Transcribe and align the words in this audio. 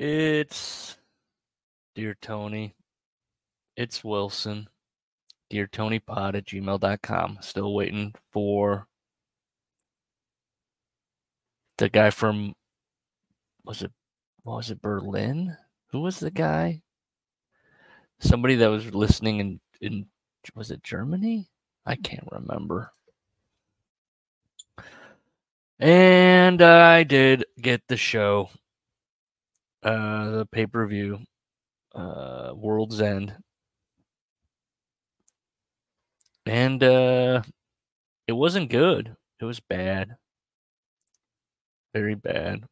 It's 0.00 0.96
Dear 1.96 2.16
Tony. 2.22 2.76
It's 3.76 4.04
Wilson. 4.04 4.68
Dear 5.50 5.66
Tony 5.66 5.98
Pod 5.98 6.36
at 6.36 6.44
gmail.com. 6.44 7.38
Still 7.40 7.74
waiting 7.74 8.14
for 8.30 8.86
the 11.78 11.88
guy 11.88 12.10
from 12.10 12.54
was 13.64 13.82
it 13.82 13.90
was 14.44 14.70
it 14.70 14.80
Berlin? 14.80 15.56
Who 15.90 16.02
was 16.02 16.20
the 16.20 16.30
guy? 16.30 16.80
Somebody 18.20 18.54
that 18.54 18.70
was 18.70 18.94
listening 18.94 19.40
in 19.40 19.60
in 19.80 20.06
was 20.54 20.70
it 20.70 20.84
Germany? 20.84 21.50
I 21.84 21.96
can't 21.96 22.28
remember. 22.30 22.92
And 25.80 26.62
I 26.62 27.02
did 27.02 27.46
get 27.60 27.82
the 27.88 27.96
show, 27.96 28.50
uh, 29.82 30.30
the 30.30 30.46
pay 30.46 30.66
per 30.66 30.86
view, 30.86 31.18
uh, 31.94 32.52
World's 32.54 33.00
End, 33.00 33.34
and 36.46 36.82
uh, 36.82 37.42
it 38.26 38.32
wasn't 38.32 38.70
good. 38.70 39.16
It 39.40 39.44
was 39.44 39.60
bad, 39.60 40.16
very 41.94 42.14
bad. 42.14 42.64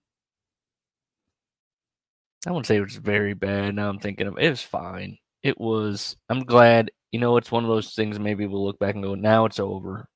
I 2.47 2.51
wouldn't 2.51 2.67
say 2.67 2.77
it 2.77 2.81
was 2.81 2.97
very 2.97 3.35
bad. 3.35 3.75
Now 3.75 3.89
I'm 3.89 3.99
thinking 3.99 4.27
of 4.27 4.39
it 4.39 4.51
was 4.51 4.63
fine. 4.63 5.19
It 5.43 5.59
was. 5.61 6.17
I'm 6.29 6.45
glad. 6.45 6.91
You 7.13 7.21
know, 7.21 7.37
it's 7.37 7.51
one 7.53 7.65
of 7.65 7.71
those 7.71 7.95
things. 7.95 8.19
Maybe 8.19 8.47
we'll 8.47 8.65
look 8.65 8.79
back 8.79 8.95
and 8.95 9.03
go, 9.05 9.15
now 9.15 9.47
it's 9.47 9.61
over. 9.61 10.09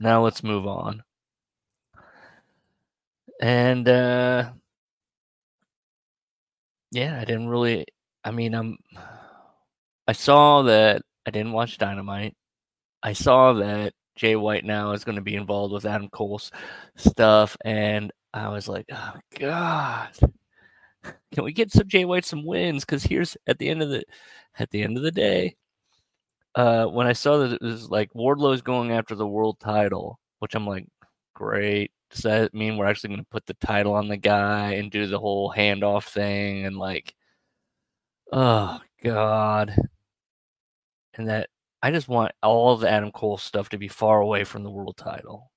Now 0.00 0.24
let's 0.24 0.42
move 0.42 0.66
on. 0.66 1.04
And 3.40 3.88
uh 3.88 4.50
yeah, 6.90 7.18
I 7.20 7.24
didn't 7.24 7.48
really. 7.48 7.86
I 8.24 8.30
mean, 8.30 8.54
I'm. 8.54 8.76
I 10.06 10.12
saw 10.12 10.62
that 10.62 11.02
I 11.26 11.30
didn't 11.30 11.52
watch 11.52 11.78
Dynamite. 11.78 12.34
I 13.02 13.12
saw 13.12 13.52
that 13.54 13.92
Jay 14.16 14.36
White 14.36 14.64
now 14.64 14.92
is 14.92 15.04
going 15.04 15.16
to 15.16 15.22
be 15.22 15.36
involved 15.36 15.72
with 15.72 15.86
Adam 15.86 16.08
Cole's 16.10 16.50
stuff, 16.96 17.56
and 17.64 18.12
I 18.32 18.48
was 18.48 18.68
like, 18.68 18.86
oh 18.92 19.14
god, 19.38 20.16
can 21.32 21.44
we 21.44 21.52
get 21.52 21.72
some 21.72 21.88
Jay 21.88 22.04
White 22.04 22.24
some 22.24 22.44
wins? 22.44 22.84
Because 22.84 23.04
here's 23.04 23.36
at 23.46 23.58
the 23.58 23.68
end 23.68 23.82
of 23.82 23.90
the 23.90 24.04
at 24.58 24.70
the 24.70 24.82
end 24.82 24.96
of 24.96 25.02
the 25.02 25.12
day, 25.12 25.56
uh, 26.54 26.86
when 26.86 27.06
I 27.06 27.12
saw 27.12 27.38
that 27.38 27.52
it 27.52 27.62
was 27.62 27.90
like 27.90 28.14
Wardlow's 28.14 28.62
going 28.62 28.92
after 28.92 29.14
the 29.14 29.26
world 29.26 29.60
title, 29.60 30.18
which 30.40 30.54
I'm 30.54 30.66
like, 30.66 30.86
great. 31.38 31.92
Does 32.10 32.22
that 32.22 32.54
mean 32.54 32.76
we're 32.76 32.86
actually 32.86 33.10
going 33.10 33.20
to 33.20 33.30
put 33.30 33.46
the 33.46 33.54
title 33.54 33.94
on 33.94 34.08
the 34.08 34.16
guy 34.16 34.72
and 34.74 34.90
do 34.90 35.06
the 35.06 35.18
whole 35.20 35.52
handoff 35.52 36.04
thing 36.08 36.66
and 36.66 36.76
like, 36.76 37.14
oh 38.32 38.80
god, 39.02 39.76
and 41.14 41.28
that 41.28 41.50
I 41.82 41.90
just 41.92 42.08
want 42.08 42.32
all 42.42 42.72
of 42.74 42.80
the 42.80 42.90
Adam 42.90 43.12
Cole 43.12 43.38
stuff 43.38 43.68
to 43.70 43.78
be 43.78 43.88
far 43.88 44.20
away 44.20 44.44
from 44.44 44.64
the 44.64 44.70
world 44.70 44.96
title. 44.96 45.50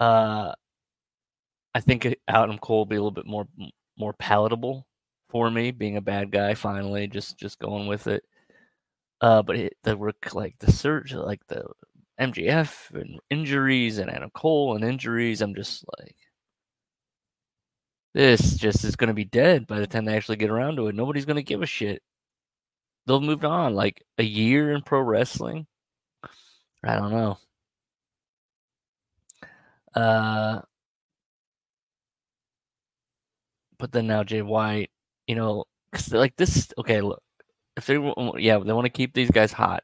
Uh, 0.00 0.52
I 1.74 1.80
think 1.80 2.16
Adam 2.28 2.58
Cole 2.58 2.78
will 2.78 2.86
be 2.86 2.96
a 2.96 2.98
little 2.98 3.10
bit 3.10 3.26
more 3.26 3.46
more 3.98 4.12
palatable 4.14 4.86
for 5.30 5.50
me, 5.50 5.70
being 5.70 5.96
a 5.96 6.00
bad 6.02 6.30
guy. 6.32 6.54
Finally, 6.54 7.08
just 7.08 7.38
just 7.38 7.58
going 7.58 7.86
with 7.86 8.06
it. 8.08 8.24
Uh, 9.20 9.42
but 9.42 9.56
it, 9.56 9.74
the 9.84 9.96
like 10.34 10.58
the 10.58 10.72
surge, 10.72 11.14
like 11.14 11.46
the 11.48 11.64
MJF 12.20 12.94
and 12.94 13.20
injuries 13.30 13.98
and 13.98 14.10
Adam 14.10 14.30
Cole 14.30 14.74
and 14.74 14.84
injuries, 14.84 15.42
I'm 15.42 15.54
just 15.54 15.84
like, 15.98 16.16
this 18.14 18.56
just 18.56 18.84
is 18.84 18.96
going 18.96 19.08
to 19.08 19.14
be 19.14 19.24
dead 19.24 19.66
by 19.66 19.78
the 19.78 19.86
time 19.86 20.06
they 20.06 20.16
actually 20.16 20.36
get 20.36 20.50
around 20.50 20.76
to 20.76 20.88
it. 20.88 20.94
Nobody's 20.94 21.26
going 21.26 21.36
to 21.36 21.42
give 21.42 21.62
a 21.62 21.66
shit. 21.66 22.02
They'll 23.06 23.20
moved 23.20 23.44
on 23.44 23.74
like 23.74 24.02
a 24.18 24.24
year 24.24 24.72
in 24.72 24.82
pro 24.82 25.00
wrestling. 25.00 25.66
I 26.82 26.96
don't 26.96 27.12
know. 27.12 27.38
Uh, 29.94 30.60
but 33.78 33.92
then 33.92 34.06
now 34.06 34.24
Jay 34.24 34.42
White, 34.42 34.90
you 35.26 35.34
know, 35.34 35.64
like 36.10 36.36
this. 36.36 36.72
Okay, 36.78 37.00
look, 37.00 37.22
if 37.76 37.86
they 37.86 37.94
yeah 38.38 38.58
they 38.58 38.72
want 38.72 38.86
to 38.86 38.90
keep 38.90 39.14
these 39.14 39.30
guys 39.30 39.52
hot, 39.52 39.82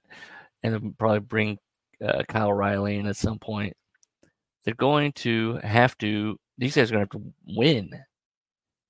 and 0.62 0.96
probably 0.98 1.20
bring 1.20 1.58
uh, 2.04 2.22
Kyle 2.28 2.48
O'Reilly 2.48 2.96
in 2.96 3.06
at 3.06 3.16
some 3.16 3.38
point, 3.38 3.74
they're 4.64 4.74
going 4.74 5.12
to 5.12 5.58
have 5.62 5.96
to. 5.98 6.38
These 6.58 6.76
guys 6.76 6.90
are 6.90 6.94
going 6.94 7.06
to 7.06 7.16
have 7.16 7.22
to 7.22 7.32
win, 7.46 7.90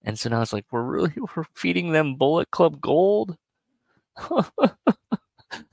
and 0.05 0.19
so 0.19 0.29
now 0.31 0.43
it's 0.43 0.53
like 0.53 0.67
we're 0.71 0.83
really 0.83 1.15
we're 1.37 1.45
feeding 1.55 1.93
them 1.93 2.17
Bullet 2.17 2.51
Club 2.51 2.81
gold. 2.81 3.37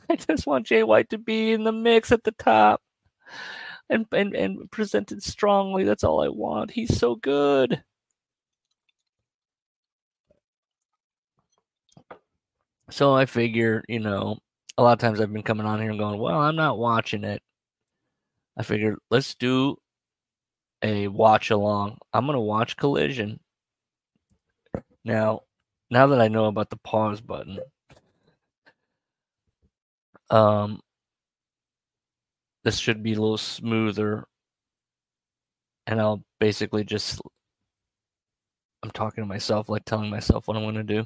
I 0.10 0.16
just 0.16 0.48
want 0.48 0.66
Jay 0.66 0.84
White 0.84 1.10
to 1.10 1.18
be 1.18 1.52
in 1.52 1.64
the 1.64 1.72
mix 1.72 2.12
at 2.12 2.24
the 2.24 2.32
top 2.32 2.82
and, 3.90 4.06
and 4.12 4.36
and 4.36 4.72
presented 4.72 5.24
strongly. 5.24 5.84
That's 5.84 6.04
all 6.04 6.24
I 6.24 6.30
want. 6.30 6.72
He's 6.72 6.98
so 6.98 7.16
good. 7.16 7.84
So 12.92 13.14
I 13.14 13.26
figure, 13.26 13.84
you 13.88 14.00
know, 14.00 14.40
a 14.80 14.82
lot 14.82 14.94
of 14.94 15.00
times 15.00 15.20
I've 15.20 15.34
been 15.34 15.44
coming 15.44 15.66
on 15.66 15.82
here 15.82 15.90
and 15.90 16.00
going, 16.00 16.18
well, 16.18 16.40
I'm 16.40 16.56
not 16.56 16.80
watching 16.80 17.26
it. 17.26 17.42
I 18.58 18.64
figured 18.64 18.98
let's 19.12 19.36
do 19.36 19.76
a 20.82 21.10
watch 21.10 21.50
along. 21.50 21.98
I'm 22.14 22.26
going 22.26 22.38
to 22.38 22.40
watch 22.40 22.78
Collision. 22.78 23.42
Now, 25.04 25.42
now 25.92 26.08
that 26.08 26.22
I 26.22 26.30
know 26.30 26.46
about 26.46 26.70
the 26.70 26.78
pause 26.78 27.20
button, 27.20 27.60
um, 30.30 30.80
this 32.64 32.80
should 32.80 33.04
be 33.04 33.12
a 33.12 33.20
little 33.20 33.38
smoother. 33.38 34.24
And 35.88 36.00
I'll 36.00 36.24
basically 36.40 36.86
just, 36.86 37.20
I'm 38.82 38.92
talking 38.92 39.26
to 39.26 39.28
myself, 39.28 39.68
like 39.68 39.84
telling 39.84 40.10
myself 40.10 40.48
what 40.48 40.56
I'm 40.56 40.64
going 40.64 40.76
to 40.76 40.84
do 40.84 41.06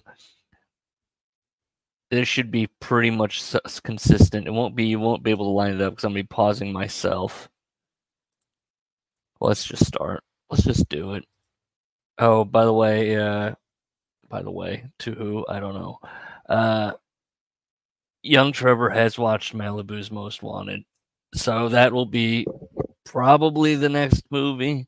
this 2.13 2.27
should 2.27 2.51
be 2.51 2.67
pretty 2.79 3.09
much 3.09 3.55
consistent. 3.81 4.45
It 4.45 4.51
won't 4.51 4.75
be 4.75 4.85
you 4.85 4.99
won't 4.99 5.23
be 5.23 5.31
able 5.31 5.45
to 5.45 5.49
line 5.49 5.73
it 5.73 5.81
up 5.81 5.93
because 5.93 6.03
I'm 6.03 6.11
gonna 6.11 6.23
be 6.23 6.27
pausing 6.27 6.71
myself. 6.71 7.49
Let's 9.41 9.65
just 9.65 9.85
start. 9.85 10.23
Let's 10.49 10.63
just 10.63 10.87
do 10.89 11.15
it. 11.15 11.25
Oh, 12.19 12.45
by 12.45 12.65
the 12.65 12.73
way, 12.73 13.15
uh, 13.17 13.55
by 14.29 14.43
the 14.43 14.51
way, 14.51 14.85
to 14.99 15.11
who 15.11 15.45
I 15.49 15.59
don't 15.59 15.73
know. 15.73 15.99
Uh, 16.47 16.93
young 18.21 18.51
Trevor 18.51 18.91
has 18.91 19.17
watched 19.17 19.55
Malibu's 19.55 20.11
Most 20.11 20.43
Wanted, 20.43 20.83
so 21.33 21.69
that 21.69 21.93
will 21.93 22.05
be 22.05 22.45
probably 23.05 23.75
the 23.75 23.89
next 23.89 24.23
movie. 24.29 24.87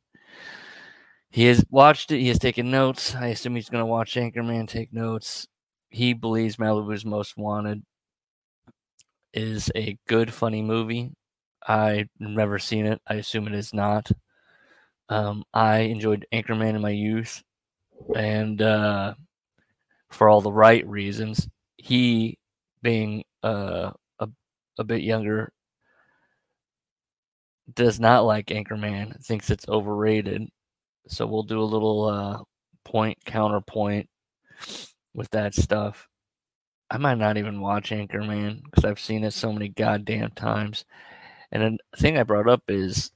He 1.32 1.46
has 1.46 1.66
watched 1.72 2.12
it. 2.12 2.20
He 2.20 2.28
has 2.28 2.40
taken 2.40 2.70
notes. 2.70 3.16
I 3.16 3.28
assume 3.28 3.56
he's 3.56 3.70
going 3.70 3.82
to 3.82 3.86
watch 3.88 4.14
Anchorman, 4.14 4.70
take 4.70 4.94
notes 4.94 5.48
he 5.96 6.12
believes 6.12 6.58
Malibu's 6.58 7.06
Most 7.06 7.38
Wanted 7.38 7.82
is 9.34 9.72
a 9.78 9.98
good, 10.10 10.34
funny 10.34 10.62
movie. 10.62 11.14
I've 11.66 12.10
never 12.20 12.60
seen 12.60 12.86
it. 12.86 13.02
I 13.08 13.14
assume 13.14 13.48
it 13.48 13.54
is 13.54 13.74
not. 13.74 14.12
Um, 15.08 15.46
I 15.54 15.78
enjoyed 15.80 16.28
Anchorman 16.34 16.76
in 16.76 16.82
my 16.82 16.90
youth, 16.90 17.42
and 18.14 18.62
uh, 18.62 19.14
for 20.12 20.28
all 20.28 20.42
the 20.42 20.52
right 20.52 20.86
reasons. 20.86 21.48
He, 21.78 22.40
being 22.82 23.24
uh, 23.42 23.92
a 24.20 24.28
a 24.78 24.84
bit 24.84 25.02
younger, 25.02 25.54
does 27.74 28.02
not 28.02 28.26
like 28.26 28.48
Anchorman. 28.48 29.24
Thinks 29.24 29.50
it's 29.50 29.70
overrated. 29.70 30.50
So 31.08 31.26
we'll 31.26 31.44
do 31.44 31.62
a 31.62 31.64
little 31.64 32.04
uh, 32.04 32.44
point 32.84 33.18
counterpoint 33.26 34.10
with 35.16 35.30
that 35.32 35.56
stuff. 35.56 36.08
I 36.92 36.98
might 36.98 37.18
not 37.18 37.38
even 37.38 37.62
watch 37.62 37.90
Anchorman 37.92 38.64
because 38.64 38.86
I've 38.86 39.00
seen 39.00 39.24
it 39.24 39.32
so 39.32 39.52
many 39.52 39.70
goddamn 39.70 40.32
times. 40.32 40.86
And 41.52 41.80
the 41.94 41.98
thing 42.00 42.18
I 42.18 42.24
brought 42.24 42.50
up 42.50 42.64
is 42.68 43.12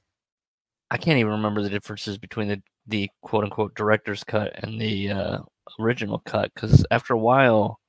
I 0.90 0.96
can't 0.98 1.18
even 1.18 1.32
remember 1.32 1.62
the 1.62 1.70
differences 1.70 2.18
between 2.18 2.48
the, 2.48 2.62
the 2.86 3.10
quote 3.22 3.44
unquote 3.44 3.74
director's 3.74 4.24
cut 4.24 4.52
and 4.62 4.80
the 4.80 5.10
uh, 5.10 5.38
original 5.78 6.18
cut 6.20 6.52
because 6.54 6.84
after 6.90 7.14
a 7.14 7.18
while, 7.18 7.80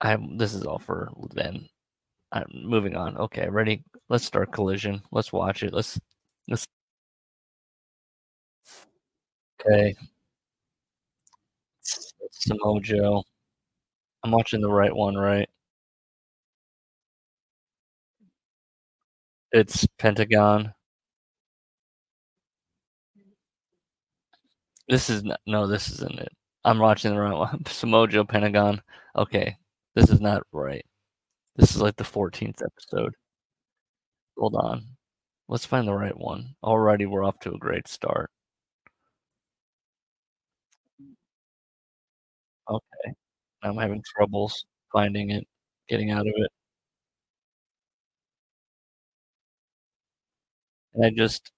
I 0.00 0.16
this 0.36 0.54
is 0.54 0.64
all 0.64 0.78
for 0.78 1.10
then. 1.34 1.68
I'm 2.32 2.46
moving 2.54 2.96
on. 2.96 3.16
Okay, 3.18 3.48
ready? 3.48 3.84
Let's 4.08 4.24
start 4.24 4.52
collision. 4.52 5.02
Let's 5.12 5.32
watch 5.32 5.62
it. 5.62 5.72
Let's 5.74 6.00
let's. 6.48 6.66
Okay, 9.60 9.94
Samoa 12.30 12.80
Joe. 12.80 13.22
I'm 14.24 14.30
watching 14.32 14.60
the 14.60 14.70
right 14.70 14.94
one, 14.94 15.16
right? 15.16 15.48
It's 19.52 19.86
Pentagon. 19.98 20.74
This 24.88 25.10
is 25.10 25.24
not, 25.24 25.40
no, 25.46 25.66
this 25.66 25.90
isn't 25.90 26.18
it. 26.20 26.32
I'm 26.64 26.78
watching 26.78 27.12
the 27.12 27.20
wrong 27.20 27.38
one. 27.38 27.64
Samoa 27.66 28.06
Joe 28.08 28.24
Pentagon. 28.24 28.80
Okay, 29.16 29.56
this 29.94 30.10
is 30.10 30.20
not 30.20 30.42
right. 30.52 30.84
This 31.56 31.74
is 31.76 31.82
like 31.82 31.96
the 31.96 32.04
14th 32.04 32.62
episode. 32.64 33.14
Hold 34.36 34.56
on. 34.56 34.86
Let's 35.48 35.66
find 35.66 35.88
the 35.88 35.94
right 35.94 36.16
one. 36.16 36.54
Already, 36.62 37.06
we're 37.06 37.24
off 37.24 37.38
to 37.40 37.52
a 37.54 37.58
great 37.58 37.88
start. 37.88 38.30
Okay. 42.72 43.14
I'm 43.62 43.76
having 43.76 44.02
troubles 44.16 44.64
finding 44.92 45.30
it, 45.30 45.46
getting 45.88 46.10
out 46.10 46.26
of 46.26 46.34
it. 46.36 46.50
Can 50.94 51.04
I 51.04 51.10
just 51.10 51.52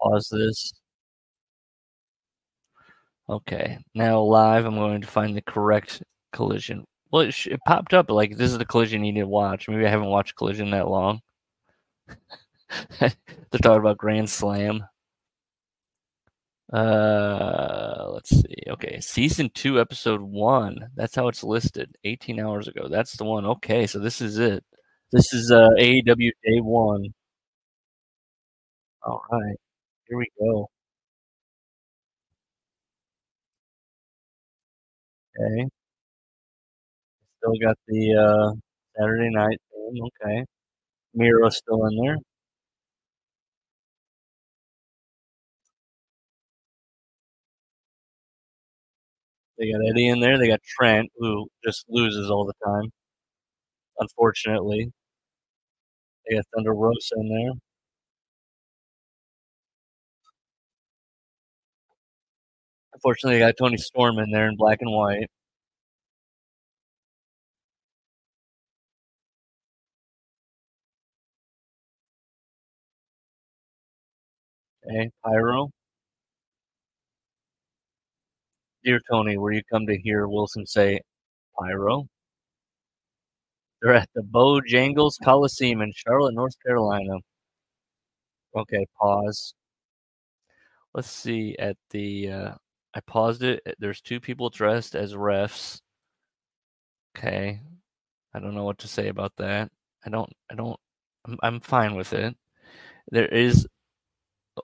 pause 0.00 0.28
this? 0.30 0.72
Okay. 3.28 3.78
Now 3.94 4.20
live, 4.20 4.64
I'm 4.66 4.74
going 4.74 5.00
to 5.00 5.06
find 5.06 5.36
the 5.36 5.42
correct 5.42 6.02
collision. 6.32 6.84
Well, 7.10 7.22
it, 7.22 7.46
it 7.46 7.60
popped 7.66 7.94
up 7.94 8.10
like 8.10 8.36
this 8.36 8.50
is 8.52 8.58
the 8.58 8.64
collision 8.64 9.04
you 9.04 9.12
need 9.12 9.20
to 9.20 9.26
watch. 9.26 9.68
Maybe 9.68 9.86
I 9.86 9.90
haven't 9.90 10.08
watched 10.08 10.36
collision 10.36 10.70
that 10.70 10.88
long. 10.88 11.20
They're 13.00 13.10
talking 13.62 13.80
about 13.80 13.98
Grand 13.98 14.28
Slam. 14.30 14.84
Uh, 16.72 18.10
let's 18.12 18.30
see. 18.30 18.62
Okay, 18.68 19.00
season 19.00 19.50
two, 19.54 19.80
episode 19.80 20.20
one. 20.20 20.88
That's 20.94 21.14
how 21.14 21.28
it's 21.28 21.42
listed. 21.42 21.96
18 22.04 22.38
hours 22.40 22.68
ago. 22.68 22.88
That's 22.88 23.16
the 23.16 23.24
one. 23.24 23.46
Okay, 23.46 23.86
so 23.86 23.98
this 23.98 24.20
is 24.20 24.38
it. 24.38 24.64
This 25.12 25.32
is 25.32 25.50
uh, 25.50 25.68
AEW 25.78 26.30
day 26.44 26.60
one. 26.60 27.06
All 29.02 29.22
right, 29.32 29.56
here 30.08 30.18
we 30.18 30.26
go. 30.38 30.68
Okay. 35.36 35.68
Still 37.38 37.54
got 37.60 37.76
the 37.88 38.14
uh, 38.14 38.52
Saturday 38.96 39.30
night 39.30 39.58
theme. 39.72 40.04
Okay. 40.04 40.44
Miro's 41.14 41.58
still 41.58 41.86
in 41.86 41.96
there. 42.04 42.16
They 49.58 49.70
got 49.72 49.80
Eddie 49.88 50.08
in 50.08 50.20
there. 50.20 50.38
They 50.38 50.48
got 50.48 50.62
Trent, 50.62 51.10
who 51.18 51.48
just 51.64 51.84
loses 51.88 52.30
all 52.30 52.46
the 52.46 52.54
time. 52.64 52.90
Unfortunately. 54.00 54.92
They 56.28 56.36
got 56.36 56.44
Thunder 56.54 56.74
Rosa 56.74 57.14
in 57.16 57.28
there. 57.28 57.52
Unfortunately, 62.94 63.38
they 63.38 63.46
got 63.46 63.56
Toni 63.56 63.76
Storm 63.78 64.18
in 64.18 64.30
there 64.30 64.48
in 64.48 64.56
black 64.56 64.78
and 64.82 64.90
white. 64.92 65.28
Okay, 74.86 75.10
Pyro. 75.24 75.70
Dear 78.84 79.00
Tony, 79.10 79.36
where 79.38 79.52
you 79.52 79.62
come 79.70 79.86
to 79.86 79.98
hear 79.98 80.28
Wilson 80.28 80.66
say 80.66 81.00
Pyro? 81.58 82.08
They're 83.82 83.94
at 83.94 84.08
the 84.14 84.22
Bojangles 84.22 85.14
Coliseum 85.22 85.82
in 85.82 85.92
Charlotte, 85.94 86.34
North 86.34 86.54
Carolina. 86.64 87.18
Okay, 88.56 88.86
pause. 89.00 89.54
Let's 90.94 91.10
see 91.10 91.56
at 91.58 91.76
the 91.90 92.30
uh, 92.30 92.54
I 92.94 93.00
paused 93.00 93.42
it. 93.42 93.62
There's 93.78 94.00
two 94.00 94.20
people 94.20 94.50
dressed 94.50 94.94
as 94.94 95.14
refs. 95.14 95.80
Okay. 97.16 97.60
I 98.34 98.40
don't 98.40 98.54
know 98.54 98.64
what 98.64 98.78
to 98.78 98.88
say 98.88 99.08
about 99.08 99.32
that. 99.38 99.70
I 100.06 100.10
don't 100.10 100.30
I 100.50 100.54
don't 100.54 100.78
I'm, 101.26 101.38
I'm 101.42 101.60
fine 101.60 101.94
with 101.96 102.12
it. 102.12 102.36
There 103.10 103.28
is 103.28 103.66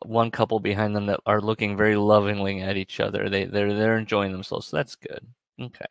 one 0.05 0.31
couple 0.31 0.61
behind 0.61 0.95
them 0.95 1.07
that 1.07 1.21
are 1.27 1.41
looking 1.41 1.77
very 1.77 1.97
lovingly 1.97 2.61
at 2.61 2.77
each 2.77 3.01
other. 3.01 3.29
They 3.29 3.45
they're 3.45 3.75
they're 3.75 3.99
enjoying 3.99 4.33
themselves. 4.33 4.69
So 4.69 4.77
that's 4.77 4.97
good. 4.97 5.27
Okay. 5.61 5.87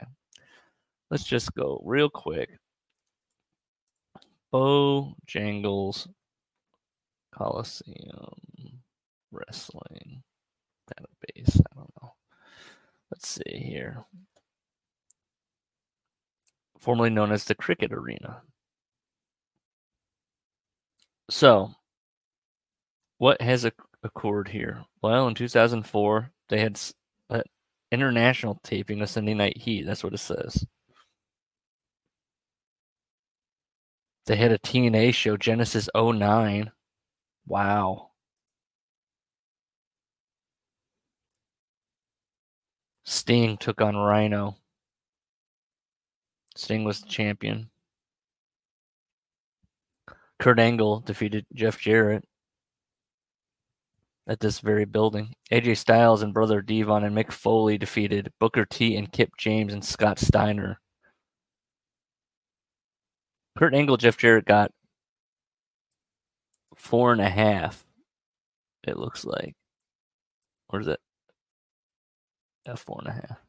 Let's 1.11 1.23
just 1.23 1.53
go 1.53 1.81
real 1.85 2.09
quick. 2.09 2.49
Bojangles 4.53 6.07
Coliseum 7.33 8.33
Wrestling 9.31 10.23
database. 10.89 11.59
I 11.59 11.75
don't 11.75 11.91
know. 12.01 12.13
Let's 13.11 13.27
see 13.27 13.57
here. 13.57 14.05
Formerly 16.79 17.09
known 17.09 17.31
as 17.31 17.45
the 17.45 17.55
Cricket 17.55 17.93
Arena. 17.93 18.41
So, 21.29 21.73
what 23.17 23.41
has 23.41 23.65
occurred 24.03 24.47
here? 24.47 24.85
Well, 25.01 25.27
in 25.27 25.35
2004, 25.35 26.31
they 26.49 26.59
had 26.59 26.79
an 27.29 27.39
uh, 27.39 27.43
international 27.91 28.59
taping 28.63 29.01
of 29.01 29.09
Sunday 29.09 29.33
Night 29.33 29.57
Heat. 29.57 29.85
That's 29.85 30.03
what 30.03 30.13
it 30.13 30.19
says. 30.19 30.65
They 34.25 34.35
had 34.35 34.51
a 34.51 34.59
TNA 34.59 35.13
show, 35.13 35.35
Genesis 35.35 35.89
09. 35.95 36.71
Wow. 37.45 38.11
Sting 43.03 43.57
took 43.57 43.81
on 43.81 43.97
Rhino. 43.97 44.55
Sting 46.55 46.83
was 46.83 47.01
the 47.01 47.09
champion. 47.09 47.69
Kurt 50.39 50.59
Angle 50.59 51.01
defeated 51.01 51.45
Jeff 51.53 51.79
Jarrett 51.79 52.25
at 54.27 54.39
this 54.39 54.59
very 54.59 54.85
building. 54.85 55.33
AJ 55.51 55.77
Styles 55.77 56.21
and 56.21 56.33
brother 56.33 56.61
Devon 56.61 57.03
and 57.03 57.15
Mick 57.15 57.31
Foley 57.31 57.77
defeated 57.77 58.31
Booker 58.39 58.65
T 58.65 58.95
and 58.95 59.11
Kip 59.11 59.31
James 59.37 59.73
and 59.73 59.83
Scott 59.83 60.19
Steiner. 60.19 60.79
Kurt 63.57 63.73
Angle, 63.75 63.97
Jeff 63.97 64.17
Jarrett 64.17 64.45
got 64.45 64.71
four 66.75 67.11
and 67.11 67.21
a 67.21 67.29
half. 67.29 67.85
It 68.83 68.97
looks 68.97 69.25
like. 69.25 69.55
Or 70.69 70.79
is 70.81 70.87
it? 70.87 70.99
F 72.65 72.79
four 72.81 72.99
and 72.99 73.09
a 73.09 73.11
half. 73.13 73.39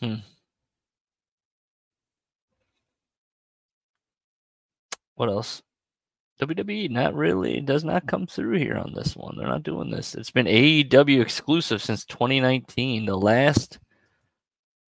Hmm. 0.00 0.20
What 5.16 5.28
else? 5.30 5.62
WWE 6.40 6.90
not 6.90 7.14
really 7.14 7.60
does 7.60 7.84
not 7.84 8.06
come 8.06 8.26
through 8.26 8.58
here 8.58 8.76
on 8.76 8.92
this 8.94 9.16
one. 9.16 9.36
They're 9.36 9.46
not 9.48 9.62
doing 9.62 9.90
this. 9.90 10.14
It's 10.14 10.30
been 10.30 10.46
AEW 10.46 11.20
exclusive 11.22 11.82
since 11.82 12.04
2019. 12.04 13.06
The 13.06 13.16
last 13.16 13.78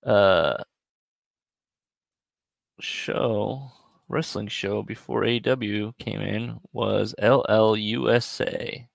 uh 0.06 0.64
show, 2.80 3.72
wrestling 4.10 4.48
show 4.48 4.84
before 4.84 5.22
AEW 5.24 5.98
came 5.98 6.22
in 6.22 6.60
was 6.72 7.16
LLUSA. 7.20 8.88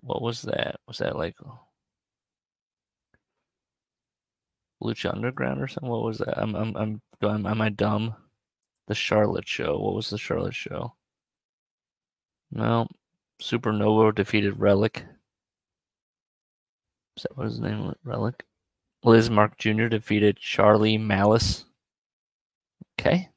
What 0.00 0.22
was 0.22 0.42
that? 0.42 0.80
Was 0.86 0.98
that 0.98 1.16
like 1.16 1.36
Lucha 4.84 5.12
Underground 5.12 5.60
or 5.60 5.68
something? 5.68 5.90
What 5.90 6.04
was 6.04 6.18
that? 6.18 6.38
I'm 6.40 6.54
I'm 6.54 6.76
I'm 6.76 7.00
going. 7.20 7.46
Am 7.46 7.60
I 7.60 7.70
dumb? 7.70 8.14
The 8.86 8.94
Charlotte 8.94 9.48
show. 9.48 9.78
What 9.78 9.94
was 9.94 10.10
the 10.10 10.18
Charlotte 10.18 10.54
show? 10.54 10.94
No, 12.50 12.86
Supernova 13.42 14.14
defeated 14.14 14.54
Rellik. 14.54 15.04
Is 17.16 17.22
that 17.22 17.36
what 17.36 17.44
his 17.44 17.60
name? 17.60 17.94
Rellik. 18.06 18.40
Liz 19.04 19.30
Mark 19.30 19.58
Jr. 19.58 19.88
defeated 19.88 20.36
Charlie 20.36 20.98
Malice. 20.98 21.64
Okay. 22.98 23.28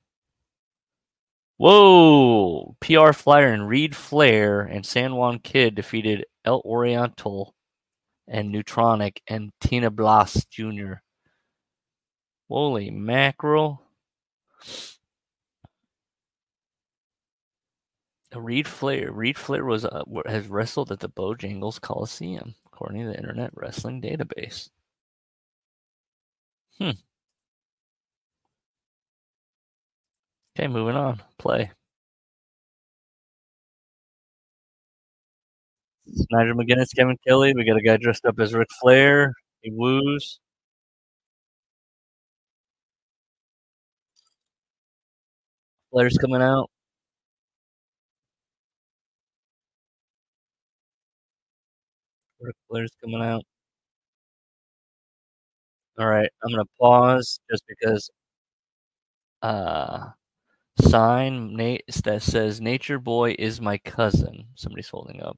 Whoa! 1.58 2.76
PR 2.80 3.12
Flyer 3.12 3.52
and 3.52 3.68
Reid 3.68 3.96
Flair 3.96 4.62
and 4.62 4.86
San 4.86 5.16
Juan 5.16 5.40
Kid 5.40 5.76
defeated 5.76 6.26
El 6.46 6.62
Oriental 6.64 7.56
and 8.28 8.54
Neutronic 8.54 9.22
and 9.28 9.52
Tinieblas 9.64 10.48
Jr. 10.50 11.02
Holy 12.50 12.90
mackerel. 12.92 13.82
Reid 18.34 18.68
Flair. 18.70 19.12
Reid 19.12 19.38
Flair 19.38 19.66
was 19.66 19.84
uh, 19.84 20.04
has 20.28 20.48
wrestled 20.48 20.92
at 20.94 21.00
the 21.02 21.10
Bojangles 21.10 21.82
Coliseum, 21.82 22.56
according 22.66 23.02
to 23.02 23.08
the 23.10 23.18
Internet 23.18 23.52
Wrestling 23.54 24.02
Database. 24.02 24.70
Hmm. 26.80 26.92
Okay, 30.58 30.68
moving 30.68 30.96
on. 30.96 31.22
Play. 31.38 31.72
Nigel 36.32 36.56
McGuinness, 36.56 36.96
Kevin 36.96 37.18
Kelly. 37.28 37.54
We 37.56 37.66
got 37.66 37.78
a 37.78 37.82
guy 37.82 37.98
dressed 37.98 38.26
up 38.26 38.40
as 38.40 38.54
Ric 38.54 38.68
Flair. 38.82 39.34
He 39.62 39.72
woos. 39.72 40.40
Flair's 45.92 46.18
coming 46.18 46.42
out. 46.42 46.70
Flair's 52.70 52.92
coming 53.02 53.22
out. 53.22 53.44
All 56.00 56.06
right, 56.08 56.30
I'm 56.44 56.52
gonna 56.52 56.66
pause 56.80 57.40
just 57.50 57.64
because. 57.68 58.10
Uh, 59.42 60.10
sign 60.82 61.56
Nate 61.56 61.84
that 62.06 62.22
says 62.24 62.62
"Nature 62.62 63.00
Boy 63.00 63.36
is 63.40 63.62
my 63.62 63.78
cousin." 63.80 64.46
Somebody's 64.56 64.90
holding 64.90 65.22
up. 65.24 65.38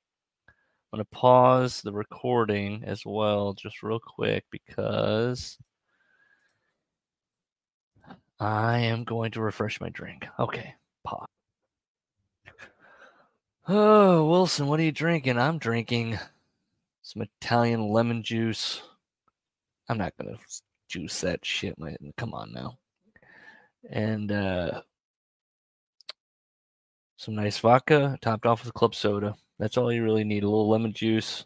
I'm 0.94 0.98
gonna 1.00 1.06
pause 1.06 1.82
the 1.84 1.94
recording 1.94 2.84
as 2.86 3.06
well, 3.06 3.54
just 3.54 3.84
real 3.84 4.00
quick, 4.00 4.46
because 4.52 5.58
I 8.40 8.80
am 8.80 9.04
going 9.04 9.32
to 9.32 9.42
refresh 9.42 9.82
my 9.82 9.90
drink. 9.90 10.26
Okay, 10.40 10.74
pop. 11.04 11.30
Oh, 13.68 14.26
Wilson, 14.28 14.68
what 14.68 14.80
are 14.80 14.84
you 14.84 14.92
drinking? 14.92 15.38
I'm 15.38 15.58
drinking 15.60 16.18
some 17.02 17.22
Italian 17.22 17.90
lemon 17.90 18.24
juice. 18.24 18.82
I'm 19.90 19.98
not 19.98 20.14
gonna 20.18 20.38
juice 20.88 21.22
that 21.22 21.46
shit. 21.46 21.78
Man. 21.78 21.98
Come 22.18 22.34
on 22.34 22.52
now. 22.54 22.78
And 23.90 24.32
uh, 24.32 24.82
some 27.18 27.36
nice 27.36 27.60
vodka, 27.60 28.18
topped 28.22 28.46
off 28.46 28.64
with 28.64 28.74
club 28.74 28.96
soda. 28.96 29.36
That's 29.60 29.78
all 29.78 29.92
you 29.92 30.04
really 30.04 30.24
need. 30.24 30.44
A 30.44 30.50
little 30.50 30.70
lemon 30.70 30.94
juice, 30.94 31.46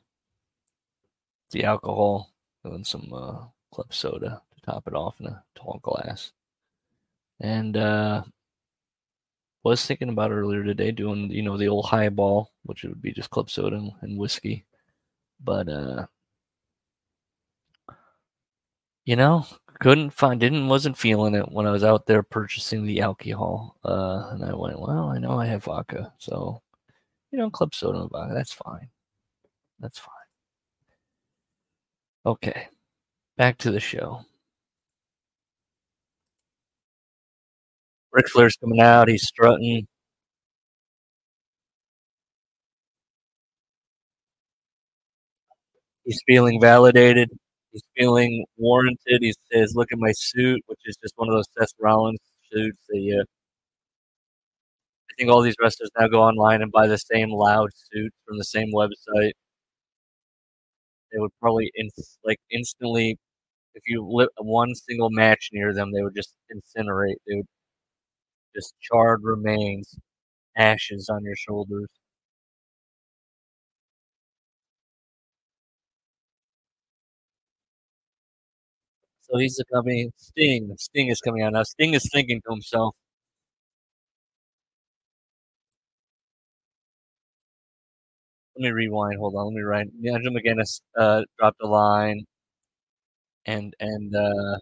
the 1.51 1.63
alcohol, 1.63 2.31
and 2.63 2.73
then 2.73 2.83
some 2.83 3.11
uh, 3.13 3.45
club 3.73 3.93
soda 3.93 4.41
to 4.55 4.61
top 4.61 4.87
it 4.87 4.93
off 4.93 5.19
in 5.19 5.27
a 5.27 5.43
tall 5.55 5.79
glass. 5.81 6.31
And 7.43 7.77
uh, 7.77 8.23
was 9.63 9.85
thinking 9.85 10.09
about 10.09 10.31
earlier 10.31 10.63
today 10.63 10.91
doing, 10.91 11.29
you 11.29 11.41
know, 11.43 11.57
the 11.57 11.67
old 11.67 11.85
highball, 11.85 12.51
which 12.63 12.83
would 12.83 13.01
be 13.01 13.11
just 13.11 13.29
club 13.29 13.49
soda 13.49 13.85
and, 14.01 14.17
whiskey. 14.17 14.65
But 15.43 15.67
uh, 15.67 16.05
you 19.05 19.15
know, 19.17 19.45
couldn't 19.81 20.11
find, 20.11 20.39
didn't, 20.39 20.67
wasn't 20.69 20.97
feeling 20.97 21.35
it 21.35 21.51
when 21.51 21.65
I 21.67 21.71
was 21.71 21.83
out 21.83 22.05
there 22.05 22.23
purchasing 22.23 22.85
the 22.85 23.01
alcohol. 23.01 23.77
Uh, 23.83 24.29
and 24.31 24.45
I 24.45 24.53
went, 24.53 24.79
well, 24.79 25.09
I 25.09 25.17
know 25.19 25.37
I 25.39 25.45
have 25.47 25.65
vodka, 25.65 26.13
so 26.17 26.61
you 27.31 27.39
know, 27.39 27.49
club 27.49 27.75
soda 27.75 27.99
and 28.01 28.09
vodka, 28.11 28.33
that's 28.33 28.53
fine. 28.53 28.89
That's 29.79 29.99
fine. 29.99 30.13
Okay, 32.25 32.67
back 33.37 33.57
to 33.59 33.71
the 33.71 33.79
show. 33.81 34.25
Ric 38.13 38.29
Flair's 38.29 38.55
coming 38.57 38.79
out. 38.81 39.09
He's 39.09 39.27
strutting. 39.27 39.87
He's 46.05 46.21
feeling 46.27 46.61
validated. 46.61 47.29
He's 47.71 47.83
feeling 47.97 48.45
warranted. 48.57 49.19
He 49.21 49.33
says, 49.51 49.73
"Look 49.75 49.91
at 49.91 49.99
my 49.99 50.11
suit," 50.13 50.61
which 50.67 50.79
is 50.85 50.97
just 51.01 51.13
one 51.17 51.29
of 51.29 51.35
those 51.35 51.47
Seth 51.57 51.73
Rollins 51.79 52.19
suits. 52.51 52.79
Uh, 52.93 53.23
I 55.09 55.13
think 55.17 55.29
all 55.31 55.41
these 55.41 55.55
wrestlers 55.61 55.89
now 55.99 56.07
go 56.07 56.21
online 56.21 56.61
and 56.61 56.71
buy 56.71 56.87
the 56.87 56.97
same 56.97 57.31
loud 57.31 57.69
suit 57.73 58.13
from 58.25 58.37
the 58.37 58.43
same 58.43 58.71
website. 58.73 59.33
They 61.11 61.19
would 61.19 61.31
probably 61.39 61.71
ins- 61.79 62.19
like 62.25 62.39
instantly, 62.51 63.17
if 63.75 63.83
you 63.87 64.05
lit 64.07 64.29
one 64.39 64.75
single 64.75 65.09
match 65.11 65.49
near 65.53 65.73
them, 65.73 65.91
they 65.93 66.03
would 66.03 66.15
just 66.15 66.35
incinerate. 66.53 67.17
They 67.27 67.35
would 67.37 67.47
just 68.55 68.73
charred 68.81 69.21
remains, 69.23 69.97
ashes 70.57 71.09
on 71.09 71.23
your 71.23 71.35
shoulders. 71.35 71.89
So 79.21 79.37
he's 79.39 79.59
company 79.73 80.11
Sting. 80.17 80.75
Sting 80.77 81.07
is 81.09 81.19
coming 81.19 81.41
out 81.43 81.53
now. 81.53 81.63
Sting 81.63 81.93
is 81.95 82.07
thinking 82.13 82.41
to 82.41 82.51
himself, 82.51 82.95
let 88.55 88.63
me 88.63 88.71
rewind. 88.71 89.17
Hold 89.19 89.35
on. 89.35 89.47
Let 89.47 89.53
me 89.55 89.61
write. 89.61 89.87
Nigel 89.99 90.33
McGuinness 90.33 90.81
uh, 90.97 91.23
dropped 91.37 91.61
a 91.61 91.67
line, 91.67 92.25
and 93.45 93.73
and 93.79 94.15
uh, 94.15 94.57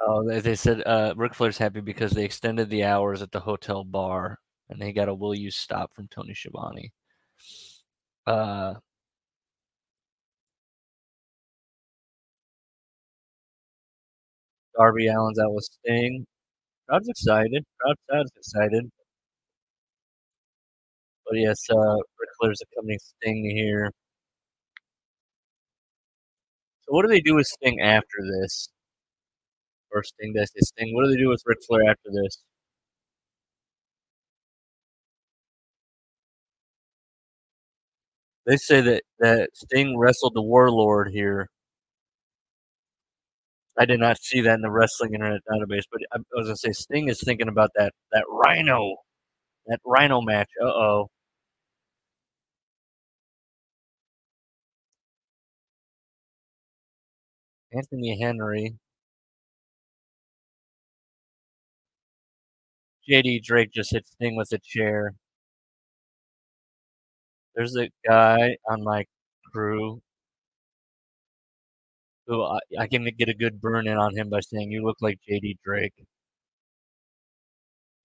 oh, 0.00 0.26
they, 0.26 0.40
they 0.40 0.54
said 0.54 0.82
uh, 0.86 1.14
Ric 1.16 1.34
Flair's 1.34 1.58
happy 1.58 1.80
because 1.80 2.12
they 2.12 2.24
extended 2.24 2.70
the 2.70 2.84
hours 2.84 3.22
at 3.22 3.32
the 3.32 3.40
hotel 3.40 3.84
bar, 3.84 4.38
and 4.68 4.80
they 4.80 4.92
got 4.92 5.08
a 5.08 5.14
"Will 5.14 5.34
you 5.34 5.50
stop" 5.50 5.92
from 5.94 6.08
Tony 6.08 6.34
Schiavone. 6.34 6.92
Uh, 8.26 8.74
Darby 14.78 15.08
Allin's 15.08 15.40
out 15.40 15.52
with 15.52 15.64
Sting. 15.64 16.26
Crowd's 16.88 17.08
excited. 17.08 17.64
Crowd, 17.80 17.96
crowd's 18.08 18.32
excited. 18.36 18.90
But 21.26 21.36
yes, 21.38 21.58
uh, 21.70 21.96
Ric 21.96 22.30
Flair's 22.40 22.62
accompanying 22.62 22.98
Sting 23.00 23.44
here. 23.44 23.90
So 26.82 26.92
what 26.94 27.02
do 27.02 27.08
they 27.08 27.20
do 27.20 27.34
with 27.34 27.46
Sting 27.46 27.80
after 27.80 28.18
this? 28.40 28.70
Or 29.94 30.04
Sting, 30.04 30.34
that's 30.34 30.52
his 30.56 30.68
Sting. 30.70 30.94
What 30.94 31.06
do 31.06 31.12
they 31.12 31.18
do 31.18 31.30
with 31.30 31.42
Ric 31.46 31.60
Flair 31.68 31.90
after 31.90 32.10
this? 32.12 32.42
They 38.46 38.56
say 38.56 38.80
that 38.82 39.02
that 39.20 39.50
Sting 39.54 39.98
wrestled 39.98 40.34
the 40.34 40.42
Warlord 40.42 41.10
here. 41.12 41.48
I 43.78 43.86
did 43.86 44.00
not 44.00 44.18
see 44.22 44.40
that 44.42 44.54
in 44.54 44.60
the 44.62 44.70
Wrestling 44.70 45.14
Internet 45.14 45.42
database, 45.50 45.84
but 45.90 46.00
I 46.12 46.18
was 46.34 46.46
gonna 46.48 46.56
say 46.56 46.72
Sting 46.72 47.08
is 47.08 47.22
thinking 47.24 47.48
about 47.48 47.70
that 47.76 47.92
that 48.12 48.24
Rhino, 48.28 48.96
that 49.66 49.80
Rhino 49.86 50.20
match. 50.22 50.50
Uh 50.62 50.66
oh. 50.68 51.08
Anthony 57.72 58.18
Henry. 58.20 58.76
JD 63.08 63.42
Drake 63.42 63.70
just 63.72 63.92
hit 63.92 64.06
Sting 64.06 64.36
with 64.36 64.52
a 64.52 64.58
chair. 64.58 65.14
There's 67.56 67.76
a 67.76 67.90
guy 68.06 68.56
on 68.70 68.84
my 68.84 69.06
crew 69.52 70.00
who 72.26 72.42
I, 72.42 72.58
I 72.80 72.86
can 72.86 73.04
get 73.18 73.28
a 73.28 73.34
good 73.34 73.60
burn 73.60 73.86
in 73.86 73.96
on 73.96 74.16
him 74.16 74.28
by 74.30 74.40
saying, 74.40 74.70
You 74.70 74.84
look 74.84 74.98
like 75.00 75.18
JD 75.28 75.56
Drake. 75.64 75.94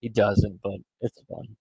He 0.01 0.09
doesn't, 0.09 0.59
but 0.61 0.81
it's 0.99 1.21
fun. 1.29 1.55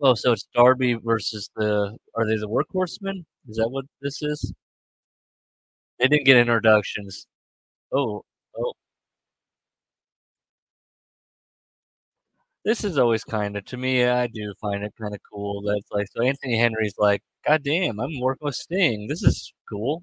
Oh, 0.00 0.14
so 0.14 0.32
it's 0.32 0.46
Darby 0.54 0.94
versus 0.94 1.50
the. 1.56 1.96
Are 2.14 2.26
they 2.26 2.36
the 2.36 2.48
Workhorsemen? 2.48 3.24
Is 3.48 3.56
that 3.56 3.68
what 3.70 3.84
this 4.02 4.22
is? 4.22 4.52
They 5.98 6.08
didn't 6.08 6.24
get 6.26 6.36
introductions. 6.38 7.26
Oh, 7.92 8.24
oh. 8.58 8.72
This 12.66 12.84
is 12.84 12.98
always 12.98 13.24
kind 13.24 13.56
of 13.56 13.64
to 13.66 13.76
me. 13.78 14.04
I 14.04 14.26
do 14.26 14.52
find 14.60 14.84
it 14.84 14.92
kind 15.00 15.14
of 15.14 15.20
cool 15.32 15.62
that 15.62 15.76
it's 15.78 15.90
like 15.90 16.06
so. 16.14 16.22
Anthony 16.22 16.56
Henry's 16.58 16.94
like, 16.98 17.22
God 17.46 17.62
damn, 17.62 17.98
I'm 18.00 18.20
working 18.20 18.44
with 18.44 18.56
Sting. 18.56 19.06
This 19.08 19.22
is 19.22 19.52
cool. 19.70 20.02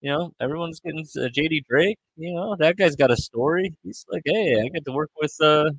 You 0.00 0.10
know, 0.12 0.32
everyone's 0.40 0.80
getting 0.80 1.00
uh, 1.16 1.28
JD 1.28 1.64
Drake. 1.68 1.98
You 2.16 2.34
know, 2.34 2.56
that 2.58 2.76
guy's 2.76 2.96
got 2.96 3.10
a 3.10 3.16
story. 3.16 3.74
He's 3.82 4.04
like, 4.10 4.22
hey, 4.24 4.60
I 4.60 4.68
get 4.68 4.84
to 4.86 4.92
work 4.92 5.10
with 5.20 5.34
uh, 5.40 5.70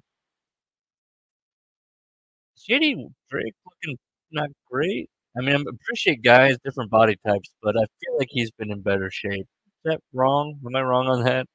JD 2.67 3.07
Drake 3.29 3.53
looking 3.65 3.97
not 4.31 4.49
great. 4.69 5.09
I 5.37 5.41
mean, 5.41 5.55
I 5.55 5.61
appreciate 5.69 6.21
guys, 6.23 6.57
different 6.63 6.91
body 6.91 7.15
types, 7.25 7.49
but 7.61 7.75
I 7.77 7.81
feel 8.01 8.17
like 8.17 8.29
he's 8.31 8.51
been 8.51 8.71
in 8.71 8.81
better 8.81 9.09
shape. 9.11 9.47
Is 9.47 9.47
that 9.85 10.01
wrong? 10.13 10.59
Am 10.65 10.75
I 10.75 10.81
wrong 10.81 11.07
on 11.07 11.23
that? 11.23 11.45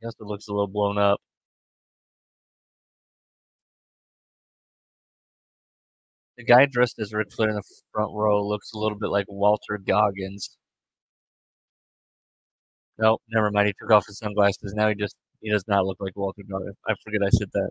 He 0.00 0.06
also 0.06 0.24
looks 0.24 0.48
a 0.48 0.52
little 0.52 0.66
blown 0.66 0.98
up. 0.98 1.20
The 6.36 6.44
guy 6.44 6.66
dressed 6.66 6.98
as 6.98 7.12
Ric 7.12 7.30
Flair 7.32 7.50
in 7.50 7.54
the 7.54 7.62
front 7.92 8.12
row 8.14 8.44
looks 8.44 8.72
a 8.72 8.78
little 8.78 8.98
bit 8.98 9.10
like 9.10 9.26
Walter 9.28 9.78
Goggins. 9.78 10.56
Nope, 12.98 13.20
never 13.30 13.50
mind. 13.50 13.66
He 13.68 13.74
took 13.80 13.90
off 13.90 14.06
his 14.06 14.18
sunglasses. 14.18 14.74
Now 14.74 14.88
he 14.88 14.94
just 14.94 15.16
he 15.40 15.50
does 15.50 15.64
not 15.68 15.86
look 15.86 15.98
like 16.00 16.16
Walter 16.16 16.42
Goggins. 16.48 16.76
I 16.86 16.94
forget 17.04 17.22
I 17.24 17.30
said 17.30 17.50
that. 17.54 17.70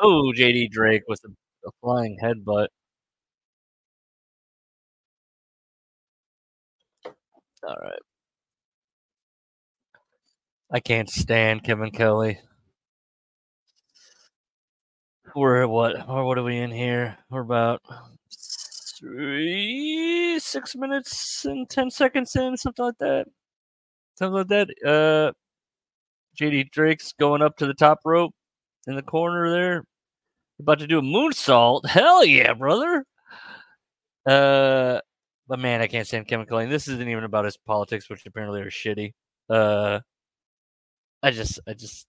Oh, 0.00 0.32
JD 0.36 0.70
Drake 0.70 1.02
with 1.08 1.20
a, 1.24 1.30
a 1.68 1.70
flying 1.82 2.18
headbutt. 2.22 2.68
All 7.66 7.76
right. 7.82 8.00
I 10.70 10.80
can't 10.80 11.10
stand 11.10 11.64
Kevin 11.64 11.90
Kelly. 11.90 12.40
We're 15.34 15.62
at 15.62 15.70
what? 15.70 16.08
Or 16.08 16.24
what 16.26 16.38
are 16.38 16.42
we 16.42 16.58
in 16.58 16.70
here? 16.70 17.18
We're 17.30 17.42
about 17.42 17.82
three, 18.98 20.38
six 20.38 20.76
minutes 20.76 21.44
and 21.44 21.68
ten 21.68 21.90
seconds 21.90 22.34
in, 22.36 22.56
something 22.56 22.84
like 22.84 22.98
that. 22.98 23.26
Something 24.16 24.34
like 24.34 24.48
that. 24.48 24.68
Uh, 24.84 25.32
JD 26.38 26.70
Drake's 26.70 27.12
going 27.12 27.42
up 27.42 27.56
to 27.58 27.66
the 27.66 27.74
top 27.74 28.00
rope 28.04 28.34
in 28.86 28.96
the 28.96 29.02
corner 29.02 29.50
there. 29.50 29.84
About 30.60 30.80
to 30.80 30.86
do 30.86 30.98
a 30.98 31.02
moonsault. 31.02 31.86
Hell 31.86 32.24
yeah, 32.24 32.52
brother. 32.52 33.04
Uh, 34.26 35.00
but 35.46 35.58
man, 35.58 35.80
I 35.80 35.86
can't 35.86 36.06
stand 36.06 36.28
Kevin 36.28 36.46
Kelly. 36.46 36.66
This 36.66 36.88
isn't 36.88 37.08
even 37.08 37.24
about 37.24 37.44
his 37.44 37.56
politics, 37.56 38.10
which 38.10 38.26
apparently 38.26 38.60
are 38.60 38.70
shitty. 38.70 39.12
Uh, 39.48 40.00
I 41.22 41.30
just, 41.30 41.60
I 41.66 41.74
just, 41.74 42.06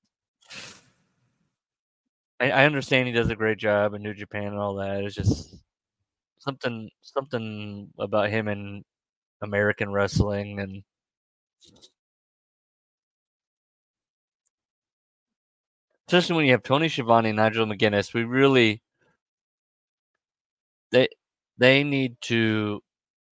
I, 2.40 2.52
I 2.52 2.66
understand 2.66 3.08
he 3.08 3.14
does 3.14 3.30
a 3.30 3.36
great 3.36 3.58
job 3.58 3.94
in 3.94 4.02
New 4.02 4.14
Japan 4.14 4.48
and 4.48 4.58
all 4.58 4.76
that. 4.76 5.04
It's 5.04 5.16
just 5.16 5.56
something, 6.40 6.90
something 7.02 7.92
about 8.00 8.30
him 8.32 8.48
and 8.48 8.84
American 9.42 9.92
wrestling 9.94 10.60
and 10.60 10.84
especially 16.08 16.36
when 16.36 16.46
you 16.46 16.52
have 16.52 16.64
Tony 16.64 16.90
Schiavone 16.90 17.30
and 17.30 17.38
Nigel 17.38 17.66
McGuinness, 17.66 18.14
we 18.14 18.24
really 18.26 18.82
they 20.92 21.08
they 21.58 21.84
need 21.84 22.16
to 22.22 22.82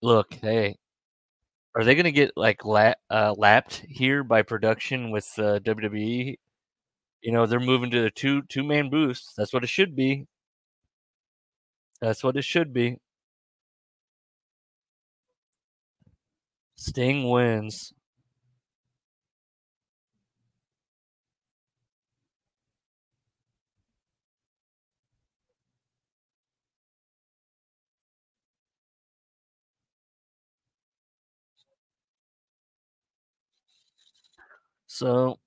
look. 0.02 0.34
Hey, 0.34 0.78
are 1.76 1.84
they 1.84 1.96
going 1.96 2.06
to 2.06 2.12
get 2.12 2.32
like 2.36 2.66
la- 2.66 2.94
uh, 3.10 3.34
lapped 3.38 3.86
here 3.90 4.24
by 4.24 4.42
production 4.42 5.12
with 5.12 5.28
uh, 5.40 5.60
WWE? 5.60 6.40
You 7.24 7.32
know, 7.34 7.46
they're 7.46 7.60
moving 7.60 7.92
to 7.92 8.02
the 8.04 8.12
two 8.12 8.44
two 8.44 8.64
man 8.64 8.90
boost. 8.90 9.34
That's 9.38 9.54
what 9.54 9.64
it 9.64 9.70
should 9.70 9.96
be. 9.96 10.28
That's 12.02 12.24
what 12.24 12.38
it 12.38 12.44
should 12.44 12.74
be. 12.74 12.98
Sting 16.76 17.30
wins. 17.30 17.94
So, 34.88 35.38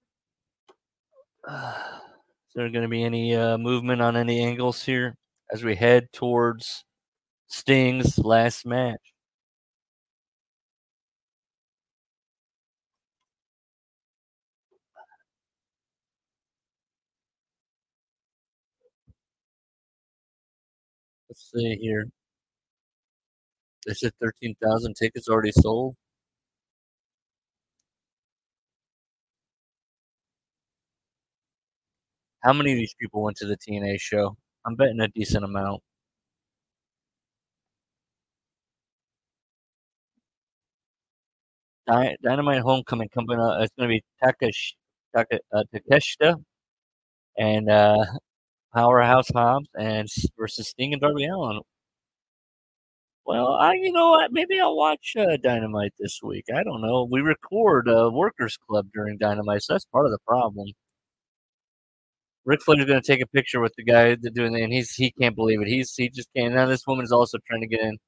uh, 1.48 1.98
is 2.48 2.54
there 2.54 2.68
going 2.70 2.82
to 2.82 2.88
be 2.88 3.04
any 3.04 3.34
uh, 3.34 3.58
movement 3.58 4.02
on 4.02 4.16
any 4.16 4.40
angles 4.40 4.82
here 4.84 5.16
as 5.52 5.64
we 5.64 5.74
head 5.76 6.12
towards 6.12 6.84
Sting's 7.48 8.18
last 8.18 8.66
match? 8.66 9.12
Let's 21.28 21.50
see 21.52 21.76
here. 21.76 22.06
They 23.86 23.92
said 23.92 24.14
13,000 24.20 24.94
tickets 24.94 25.28
already 25.28 25.52
sold. 25.52 25.96
How 32.42 32.52
many 32.52 32.72
of 32.72 32.78
these 32.78 32.94
people 33.00 33.22
went 33.22 33.36
to 33.38 33.46
the 33.46 33.56
TNA 33.56 33.98
show? 34.00 34.36
I'm 34.64 34.75
betting 34.77 35.01
a 35.01 35.09
decent 35.09 35.44
amount. 35.44 35.83
Dynamite 42.23 42.62
Homecoming 42.62 43.09
coming 43.09 43.38
up. 43.40 43.61
It's 43.62 43.73
going 43.77 43.88
to 43.88 43.94
be 43.94 44.05
Takesh, 44.23 44.75
Take, 45.16 45.40
uh, 45.53 45.64
Takeshita 45.75 46.42
and 47.38 47.70
uh, 47.70 48.05
Powerhouse 48.75 49.29
Hobbs 49.31 49.68
and 49.79 50.09
versus 50.38 50.68
Sting 50.68 50.92
and 50.92 51.03
Darby 51.03 51.27
Allin. 51.27 51.61
Well, 53.27 53.55
I 53.55 53.75
you 53.75 53.92
know 53.92 54.11
what? 54.11 54.33
Maybe 54.33 54.61
I'll 54.61 54.77
watch 54.77 55.14
uh, 55.16 55.37
Dynamite 55.42 55.94
this 55.99 56.20
week. 56.23 56.44
I 56.55 56.62
don't 56.64 56.83
know. 56.83 57.07
We 57.11 57.20
record 57.20 57.88
uh, 57.88 58.11
Workers 58.12 58.57
Club 58.68 58.88
during 58.92 59.18
Dynamite, 59.18 59.62
so 59.62 59.75
that's 59.75 59.85
part 59.87 60.07
of 60.07 60.12
the 60.12 60.18
problem. 60.27 60.68
Ric 62.44 62.61
Flair's 62.62 62.85
going 62.85 63.00
to 63.00 63.07
take 63.07 63.22
a 63.22 63.26
picture 63.26 63.61
with 63.61 63.72
the 63.76 63.85
guy 63.85 64.14
that 64.14 64.35
doing 64.35 64.55
it, 64.55 64.62
and 64.62 64.72
he's 64.72 64.94
he 64.94 65.11
can't 65.12 65.35
believe 65.37 65.61
it. 65.62 65.68
He's 65.68 65.94
he 65.96 66.09
just 66.11 66.29
can't. 66.37 66.55
Now 66.55 66.66
this 66.66 66.87
woman 66.87 67.05
is 67.05 67.12
also 67.12 67.38
trying 67.48 67.62
to 67.62 67.66
get 67.66 67.81
in. 67.81 67.98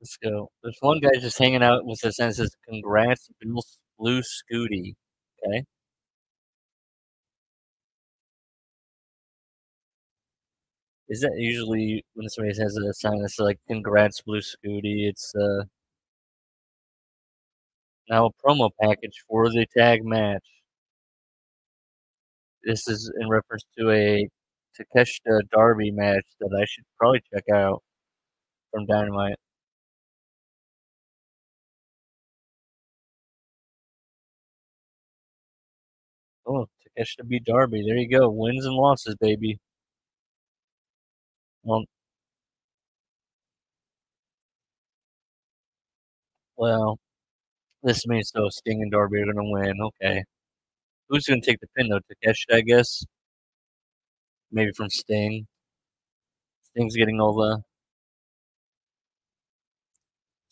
Let's 0.00 0.16
go. 0.16 0.50
There's 0.62 0.78
one 0.80 1.00
guy 1.00 1.10
just 1.20 1.38
hanging 1.38 1.62
out 1.62 1.84
with 1.84 2.04
us 2.04 2.18
and 2.18 2.34
says, 2.34 2.54
"Congrats, 2.68 3.28
Blue 3.98 4.22
Scooty." 4.22 4.94
Okay. 5.46 5.64
Is 11.10 11.20
that 11.20 11.34
usually 11.36 12.02
when 12.14 12.30
somebody 12.30 12.56
has 12.58 12.74
a 12.74 12.94
sign 12.94 13.20
that's 13.20 13.38
like 13.38 13.60
"Congrats, 13.68 14.22
Blue 14.22 14.40
Scooty"? 14.40 15.06
It's 15.10 15.34
uh 15.34 15.64
now 18.10 18.26
a 18.26 18.32
promo 18.34 18.70
package 18.80 19.24
for 19.28 19.48
the 19.50 19.66
tag 19.76 20.04
match. 20.04 20.44
This 22.64 22.86
is 22.88 23.10
in 23.20 23.28
reference 23.28 23.64
to 23.78 23.90
a 23.90 24.28
Takeshita 24.78 25.48
Darby 25.50 25.90
match 25.90 26.24
that 26.40 26.56
I 26.58 26.64
should 26.66 26.84
probably 26.98 27.22
check 27.32 27.44
out 27.52 27.82
from 28.72 28.86
Dynamite. 28.86 29.36
Oh, 36.46 36.66
Takeshita 36.98 37.26
beat 37.28 37.44
Darby. 37.44 37.82
There 37.86 37.96
you 37.96 38.08
go. 38.08 38.28
Wins 38.30 38.64
and 38.66 38.74
losses, 38.74 39.14
baby. 39.20 39.58
Well, 41.64 41.84
well, 46.56 46.98
this 47.84 48.06
means 48.06 48.32
so 48.34 48.48
Sting 48.50 48.82
and 48.82 48.92
Darby 48.92 49.20
are 49.22 49.26
gonna 49.26 49.50
win. 49.50 49.74
Okay. 49.82 50.24
Who's 51.08 51.26
gonna 51.26 51.42
take 51.42 51.60
the 51.60 51.68
pin 51.76 51.88
though? 51.90 52.00
Takeshita, 52.00 52.56
I 52.56 52.62
guess. 52.62 53.04
Maybe 54.52 54.72
from 54.72 54.90
Sting. 54.90 55.46
Sting's 56.74 56.94
getting 56.96 57.20
all 57.20 57.34
the 57.34 57.62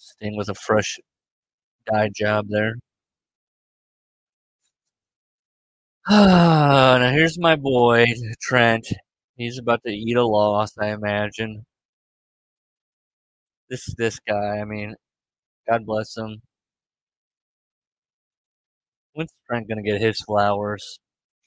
Sting 0.00 0.36
with 0.36 0.48
a 0.48 0.54
fresh 0.54 0.98
dye 1.86 2.10
job 2.14 2.48
there. 2.50 2.76
now 6.10 7.10
here's 7.12 7.38
my 7.38 7.56
boy 7.56 8.06
Trent. 8.40 8.86
He's 9.38 9.56
about 9.56 9.82
to 9.84 9.90
eat 9.90 10.18
a 10.18 10.26
loss, 10.26 10.76
I 10.76 10.88
imagine. 10.88 11.64
This 13.70 13.86
this 13.94 14.18
guy, 14.18 14.58
I 14.60 14.64
mean, 14.66 14.94
God 15.68 15.86
bless 15.86 16.16
him. 16.16 16.42
When's 19.12 19.32
Trent 19.46 19.68
gonna 19.68 19.82
get 19.82 20.00
his 20.00 20.18
flowers? 20.22 20.98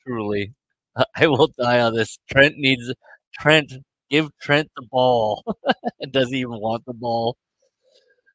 Truly, 0.06 0.54
I 1.16 1.26
will 1.28 1.48
die 1.60 1.80
on 1.82 1.96
this. 1.96 2.18
Trent 2.32 2.56
needs 2.58 2.94
Trent. 3.40 3.74
Give 4.12 4.30
Trent 4.42 4.70
the 4.76 4.84
ball. 4.92 5.44
Does 6.12 6.30
he 6.30 6.40
even 6.40 6.60
want 6.60 6.86
the 6.86 6.94
ball? 6.94 7.38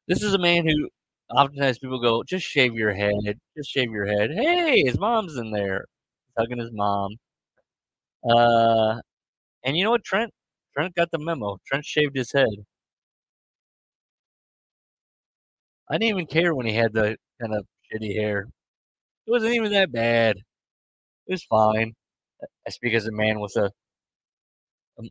This 0.07 0.21
is 0.23 0.33
a 0.33 0.37
man 0.37 0.67
who 0.67 0.89
oftentimes 1.29 1.79
people 1.79 2.01
go, 2.01 2.23
"Just 2.23 2.45
shave 2.45 2.73
your 2.75 2.93
head. 2.93 3.13
Just 3.55 3.69
shave 3.71 3.91
your 3.91 4.05
head." 4.05 4.31
Hey, 4.31 4.83
his 4.83 4.99
mom's 4.99 5.37
in 5.37 5.51
there, 5.51 5.85
hugging 6.37 6.57
his 6.59 6.71
mom. 6.73 7.15
Uh, 8.23 9.01
and 9.67 9.77
you 9.77 9.85
know 9.85 9.91
what, 9.91 10.05
Trent? 10.05 10.33
Trent 10.75 10.95
got 10.95 11.11
the 11.11 11.19
memo. 11.19 11.59
Trent 11.67 11.85
shaved 11.85 12.17
his 12.17 12.33
head. 12.33 12.49
I 15.89 15.95
didn't 15.95 16.09
even 16.09 16.27
care 16.27 16.55
when 16.55 16.65
he 16.65 16.73
had 16.73 16.93
the 16.93 17.17
kind 17.41 17.53
of 17.55 17.65
shitty 17.93 18.15
hair. 18.15 18.47
It 19.27 19.31
wasn't 19.31 19.55
even 19.55 19.73
that 19.73 19.91
bad. 19.91 20.37
It 21.27 21.33
was 21.33 21.43
fine. 21.45 21.93
I 22.67 22.71
speak 22.71 22.93
as 22.95 23.07
a 23.07 23.11
man 23.13 23.39
with 23.39 23.55
a. 23.57 23.71
I'm, 24.99 25.09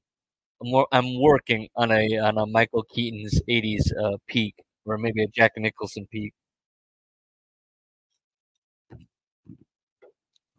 I'm, 0.62 0.85
I'm 0.92 1.21
working 1.23 1.69
on 1.77 1.92
a 1.92 2.19
on 2.19 2.38
a 2.38 2.47
Michael 2.47 2.85
Keaton's 2.85 3.40
'80s 3.49 3.92
uh, 4.03 4.19
peak, 4.29 4.55
or 4.87 4.99
maybe 4.99 5.23
a 5.25 5.29
Jack 5.29 5.53
Nicholson 5.59 6.07
peak. 6.12 6.33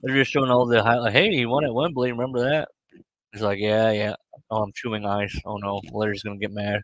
They're 0.01 0.15
just 0.15 0.31
showing 0.31 0.51
all 0.51 0.65
the 0.67 0.83
highlight. 0.83 1.13
Hey, 1.13 1.31
he 1.35 1.45
won 1.45 1.65
at 1.65 1.73
Wembley. 1.73 2.11
Remember 2.11 2.41
that? 2.41 2.69
He's 3.31 3.41
like, 3.41 3.59
yeah, 3.59 3.91
yeah. 3.91 4.15
Oh, 4.49 4.63
I'm 4.63 4.71
chewing 4.75 5.05
ice. 5.05 5.39
Oh 5.45 5.57
no, 5.57 5.81
Larry's 5.91 6.23
gonna 6.23 6.37
get 6.37 6.51
mad. 6.51 6.81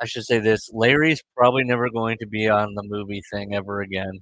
I 0.00 0.06
should 0.06 0.24
say 0.24 0.38
this: 0.38 0.70
Larry's 0.72 1.22
probably 1.36 1.64
never 1.64 1.90
going 1.90 2.18
to 2.18 2.26
be 2.26 2.48
on 2.48 2.74
the 2.74 2.82
movie 2.84 3.22
thing 3.32 3.54
ever 3.54 3.80
again. 3.82 4.20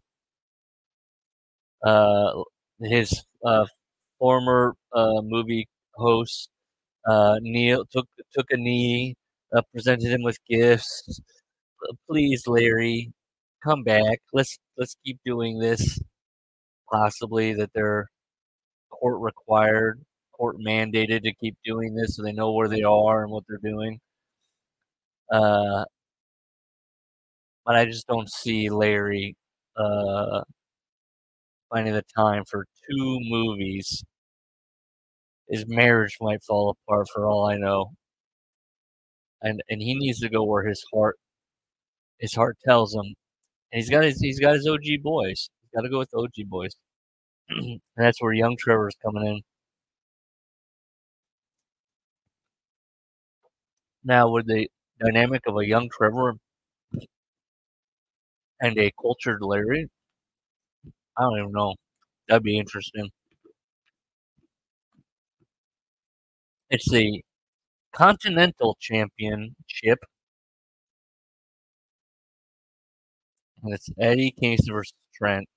Uh, 1.85 2.43
his 2.81 3.25
uh, 3.45 3.67
former 4.19 4.75
uh, 4.93 5.21
movie 5.23 5.69
host 5.95 6.51
uh, 7.07 7.39
Neil 7.43 7.85
took 7.93 8.09
took 8.35 8.47
a 8.53 8.57
knee, 8.57 9.17
uh, 9.57 9.63
presented 9.73 10.13
him 10.13 10.23
with 10.23 10.39
gifts. 10.49 11.21
Please, 12.09 12.47
Larry, 12.47 13.13
come 13.65 13.83
back. 13.85 14.21
Let's 14.33 14.59
let's 14.79 14.97
keep 15.05 15.19
doing 15.25 15.59
this. 15.59 16.01
Possibly 16.93 17.55
that 17.55 17.71
they're 17.75 18.09
court 18.91 19.21
required, 19.21 20.01
court 20.33 20.57
mandated 20.59 21.23
to 21.25 21.35
keep 21.35 21.57
doing 21.65 21.95
this, 21.95 22.17
so 22.17 22.23
they 22.23 22.33
know 22.33 22.53
where 22.53 22.69
they 22.69 22.83
are 22.83 23.23
and 23.23 23.33
what 23.33 23.45
they're 23.49 23.59
doing. 23.63 24.01
Uh, 25.31 25.85
but 27.65 27.77
I 27.77 27.85
just 27.85 28.07
don't 28.07 28.31
see 28.31 28.71
Larry 28.71 29.37
uh, 29.77 30.43
finding 31.71 31.95
the 31.95 32.05
time 32.17 32.45
for 32.45 32.67
two 32.91 33.19
movies. 33.23 34.03
His 35.49 35.67
marriage 35.69 36.17
might 36.21 36.43
fall 36.45 36.71
apart 36.71 37.09
for 37.13 37.27
all 37.27 37.45
I 37.47 37.57
know. 37.57 37.93
And 39.43 39.63
and 39.69 39.81
he 39.83 39.95
needs 39.95 40.21
to 40.21 40.29
go 40.29 40.45
where 40.45 40.65
his 40.65 40.85
heart 40.93 41.17
his 42.19 42.35
heart 42.35 42.57
tells 42.67 42.95
him. 42.95 43.15
And 43.73 43.81
he's 43.81 43.91
got 43.91 44.05
his 44.05 44.21
he's 44.21 44.41
got 44.41 44.55
his 44.55 44.67
OG 44.69 45.03
boys. 45.03 45.51
He's 45.63 45.71
got 45.75 45.83
to 45.83 45.91
go 45.91 45.99
with 45.99 46.15
OG 46.15 46.49
boys. 46.49 46.75
And 47.51 47.81
that's 47.97 48.21
where 48.23 48.33
young 48.33 48.57
Trevor's 48.59 48.97
coming 49.05 49.27
in. 49.27 49.43
Now, 54.03 54.29
with 54.29 54.49
the 54.49 54.69
dynamic 54.99 55.47
of 55.47 55.57
a 55.57 55.65
young 55.65 55.89
Trevor 55.89 56.35
and 58.61 58.79
a 58.79 58.93
cultured 59.01 59.43
Larry, 59.43 59.89
I 61.19 61.23
don't 61.23 61.39
even 61.39 61.53
know. 61.53 61.75
That'd 62.29 62.45
be 62.45 62.59
interesting. 62.59 63.11
It's 66.71 66.91
the 66.91 67.23
Continental 67.93 68.77
Championship. 68.81 70.01
And 73.63 73.73
it's 73.73 73.89
Eddie 74.01 74.33
Kingston 74.33 74.75
versus 74.75 74.95
Trent. 75.15 75.49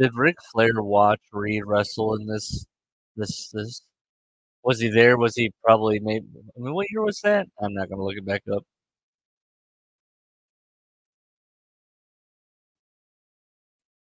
Did 0.00 0.16
Ric 0.16 0.36
Flair 0.50 0.82
watch 0.82 1.20
Reid 1.32 1.62
wrestle 1.64 2.16
in 2.16 2.26
this? 2.26 2.66
This 3.16 3.50
this 3.50 3.82
was 4.64 4.80
he 4.80 4.88
there? 4.90 5.18
Was 5.18 5.36
he 5.36 5.52
probably 5.64 6.00
maybe? 6.00 6.26
I 6.56 6.60
mean, 6.60 6.74
what 6.74 6.90
year 6.90 7.02
was 7.04 7.20
that? 7.22 7.48
I'm 7.62 7.74
not 7.74 7.90
gonna 7.90 8.04
look 8.04 8.16
it 8.16 8.24
back 8.26 8.42
up. 8.54 8.64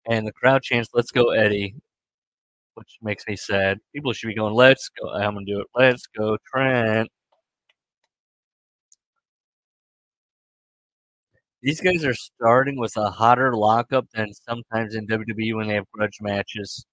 And 0.07 0.27
the 0.27 0.33
crowd 0.33 0.62
chants, 0.62 0.90
"Let's 0.94 1.11
go, 1.11 1.31
Eddie," 1.31 1.75
which 2.75 2.99
makes 3.03 3.27
me 3.29 3.37
sad. 3.37 3.81
People 3.94 4.12
should 4.12 4.29
be 4.29 4.35
going, 4.35 4.55
"Let's 4.55 4.88
go!" 4.90 5.11
I'm 5.11 5.35
gonna 5.35 5.47
do 5.47 5.61
it. 5.61 5.68
Let's 5.75 6.07
go, 6.09 6.38
Trent. 6.53 7.11
These 11.64 11.81
guys 11.81 12.05
are 12.05 12.14
starting 12.14 12.79
with 12.79 12.96
a 12.96 13.11
hotter 13.11 13.57
lockup 13.57 14.07
than 14.14 14.33
sometimes 14.35 14.94
in 14.94 15.07
WWE 15.07 15.55
when 15.55 15.66
they 15.68 15.74
have 15.74 15.90
grudge 15.92 16.18
matches. 16.20 16.85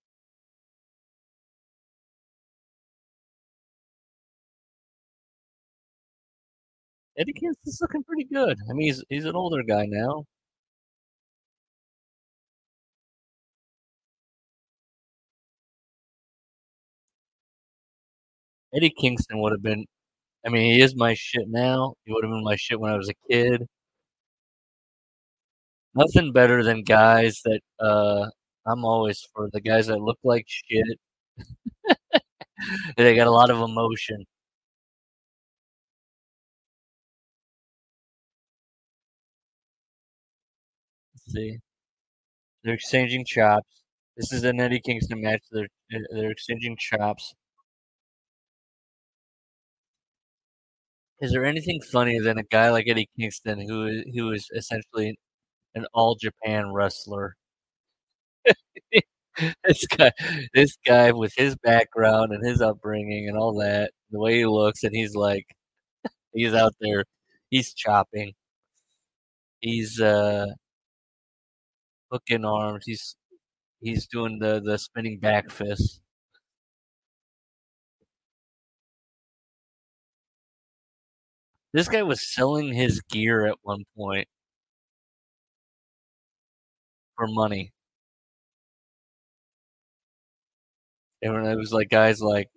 Eddie 7.18 7.32
Kingston's 7.34 7.80
looking 7.82 8.04
pretty 8.04 8.26
good. 8.26 8.58
I 8.70 8.74
mean, 8.74 8.88
he's 8.88 9.04
he's 9.10 9.26
an 9.26 9.36
older 9.36 9.64
guy 9.64 9.86
now. 9.88 10.26
Eddie 18.74 18.94
Kingston 19.00 19.40
would 19.40 19.52
have 19.54 19.62
been. 19.62 19.86
I 20.46 20.50
mean, 20.50 20.74
he 20.74 20.82
is 20.82 20.96
my 20.96 21.14
shit 21.16 21.50
now. 21.50 21.96
He 22.06 22.14
would 22.14 22.24
have 22.24 22.32
been 22.32 22.44
my 22.44 22.56
shit 22.58 22.80
when 22.80 22.92
I 22.94 22.98
was 22.98 23.10
a 23.10 23.14
kid. 23.30 23.68
Nothing 25.96 26.32
better 26.34 26.64
than 26.64 26.84
guys 26.84 27.42
that 27.46 27.62
uh, 27.80 28.28
I'm 28.66 28.86
always 28.86 29.28
for 29.34 29.50
the 29.52 29.62
guys 29.62 29.88
that 29.88 30.00
look 30.00 30.20
like 30.24 30.46
shit. 30.48 31.00
they 32.98 33.16
got 33.16 33.28
a 33.28 33.32
lot 33.32 33.50
of 33.50 33.60
emotion. 33.62 34.26
See. 41.28 41.60
They're 42.64 42.74
exchanging 42.74 43.26
chops. 43.26 43.84
This 44.18 44.32
is 44.34 44.44
an 44.44 44.60
Eddie 44.60 44.80
Kingston 44.82 45.22
match. 45.22 45.44
They're 45.52 45.68
they're 46.12 46.32
exchanging 46.32 46.78
chops. 46.80 47.34
Is 51.22 51.32
there 51.32 51.46
anything 51.46 51.80
funnier 51.82 52.22
than 52.22 52.38
a 52.38 52.44
guy 52.44 52.70
like 52.70 52.88
Eddie 52.90 53.10
Kingston 53.18 53.62
who 53.62 54.04
who 54.14 54.32
is 54.34 54.50
essentially 54.56 55.18
an 55.76 55.86
all 55.94 56.16
Japan 56.16 56.72
wrestler? 56.74 57.36
this 59.64 59.86
guy, 59.88 60.12
this 60.54 60.78
guy 60.86 61.12
with 61.12 61.34
his 61.38 61.56
background 61.58 62.32
and 62.34 62.46
his 62.46 62.62
upbringing 62.62 63.28
and 63.28 63.38
all 63.38 63.58
that, 63.60 63.92
the 64.12 64.20
way 64.20 64.40
he 64.40 64.46
looks, 64.46 64.84
and 64.84 64.96
he's 64.96 65.16
like, 65.16 65.46
he's 66.34 66.54
out 66.54 66.76
there, 66.82 67.06
he's 67.50 67.74
chopping, 67.74 68.34
he's 69.62 70.00
uh, 70.02 70.48
hooking 72.12 72.46
arms, 72.46 72.86
he's 72.86 73.16
he's 73.82 74.08
doing 74.08 74.40
the 74.40 74.62
the 74.62 74.78
spinning 74.80 75.20
back 75.20 75.52
fist. 75.52 76.02
This 81.74 81.88
guy 81.90 82.02
was 82.04 82.34
selling 82.34 82.74
his 82.74 83.02
gear 83.02 83.46
at 83.46 83.58
one 83.64 83.84
point 83.98 84.28
for 87.22 87.28
money. 87.28 87.72
And 91.22 91.48
it 91.48 91.58
was 91.58 91.72
like 91.74 91.90
guys 91.90 92.22
like, 92.22 92.50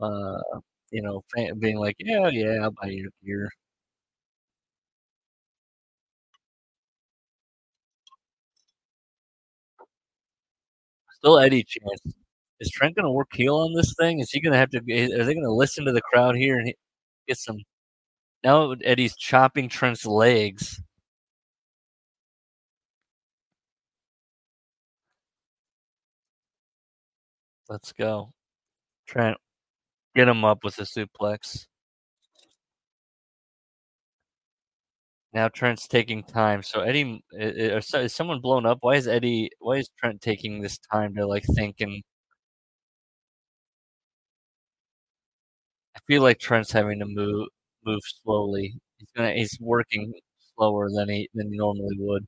uh, 0.00 0.38
you 0.90 1.02
know, 1.02 1.22
being 1.58 1.78
like, 1.78 1.96
yeah, 1.98 2.28
yeah, 2.28 2.60
I'll 2.62 2.70
buy 2.72 2.88
your 2.88 3.10
gear. 3.24 3.50
Still 11.18 11.38
Eddie 11.38 11.64
chance. 11.64 12.16
Is 12.60 12.70
Trent 12.70 12.96
going 12.96 13.04
to 13.04 13.10
work 13.12 13.28
heel 13.34 13.56
on 13.56 13.74
this 13.74 13.94
thing? 13.98 14.20
Is 14.20 14.30
he 14.30 14.40
going 14.40 14.52
to 14.52 14.58
have 14.58 14.70
to? 14.70 14.78
Are 14.78 15.24
they 15.24 15.34
going 15.34 15.44
to 15.44 15.52
listen 15.52 15.84
to 15.84 15.92
the 15.92 16.00
crowd 16.02 16.36
here 16.36 16.58
and 16.58 16.72
get 17.28 17.38
some? 17.38 17.58
Now 18.44 18.72
Eddie's 18.84 19.16
chopping 19.16 19.68
Trent's 19.68 20.06
legs. 20.06 20.80
Let's 27.70 27.92
go. 27.92 28.32
Trent, 29.06 29.38
get 30.16 30.28
him 30.28 30.44
up 30.44 30.64
with 30.64 30.78
a 30.80 30.82
suplex. 30.82 31.66
Now 35.32 35.48
Trent's 35.48 35.86
taking 35.88 36.22
time. 36.24 36.62
So 36.62 36.80
Eddie, 36.80 37.22
eh, 37.38 37.52
eh, 37.56 37.76
is, 37.78 37.94
is 37.94 38.14
someone 38.14 38.40
blown 38.40 38.66
up? 38.66 38.78
Why 38.82 38.96
is 38.96 39.06
Eddie? 39.08 39.50
Why 39.60 39.76
is 39.78 39.88
Trent 39.98 40.20
taking 40.20 40.60
this 40.60 40.78
time 40.92 41.14
to 41.16 41.26
like 41.26 41.44
think 41.54 41.76
and? 41.80 42.02
I 45.96 46.00
feel 46.06 46.22
like 46.22 46.38
Trent's 46.40 46.72
having 46.72 46.98
to 47.00 47.06
move 47.06 47.48
move 47.84 48.00
slowly. 48.24 48.74
He's 48.98 49.08
gonna 49.16 49.32
he's 49.34 49.56
working 49.60 50.12
slower 50.56 50.88
than 50.90 51.08
he 51.08 51.28
than 51.34 51.50
he 51.52 51.58
normally 51.58 51.96
would. 51.98 52.26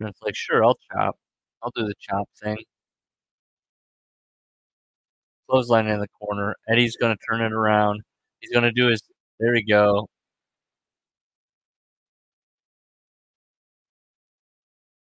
Trent's 0.00 0.20
like, 0.22 0.34
sure, 0.34 0.64
I'll 0.64 0.78
chop. 0.92 1.16
I'll 1.62 1.72
do 1.76 1.84
the 1.86 1.94
chop 2.00 2.28
thing. 2.42 2.56
Clothesline 5.48 5.86
in 5.88 6.00
the 6.00 6.08
corner. 6.08 6.56
Eddie's 6.68 6.96
gonna 6.96 7.16
turn 7.28 7.42
it 7.42 7.52
around. 7.52 8.02
He's 8.40 8.50
gonna 8.52 8.72
do 8.72 8.86
his. 8.88 9.02
There 9.38 9.52
we 9.52 9.62
go. 9.62 10.08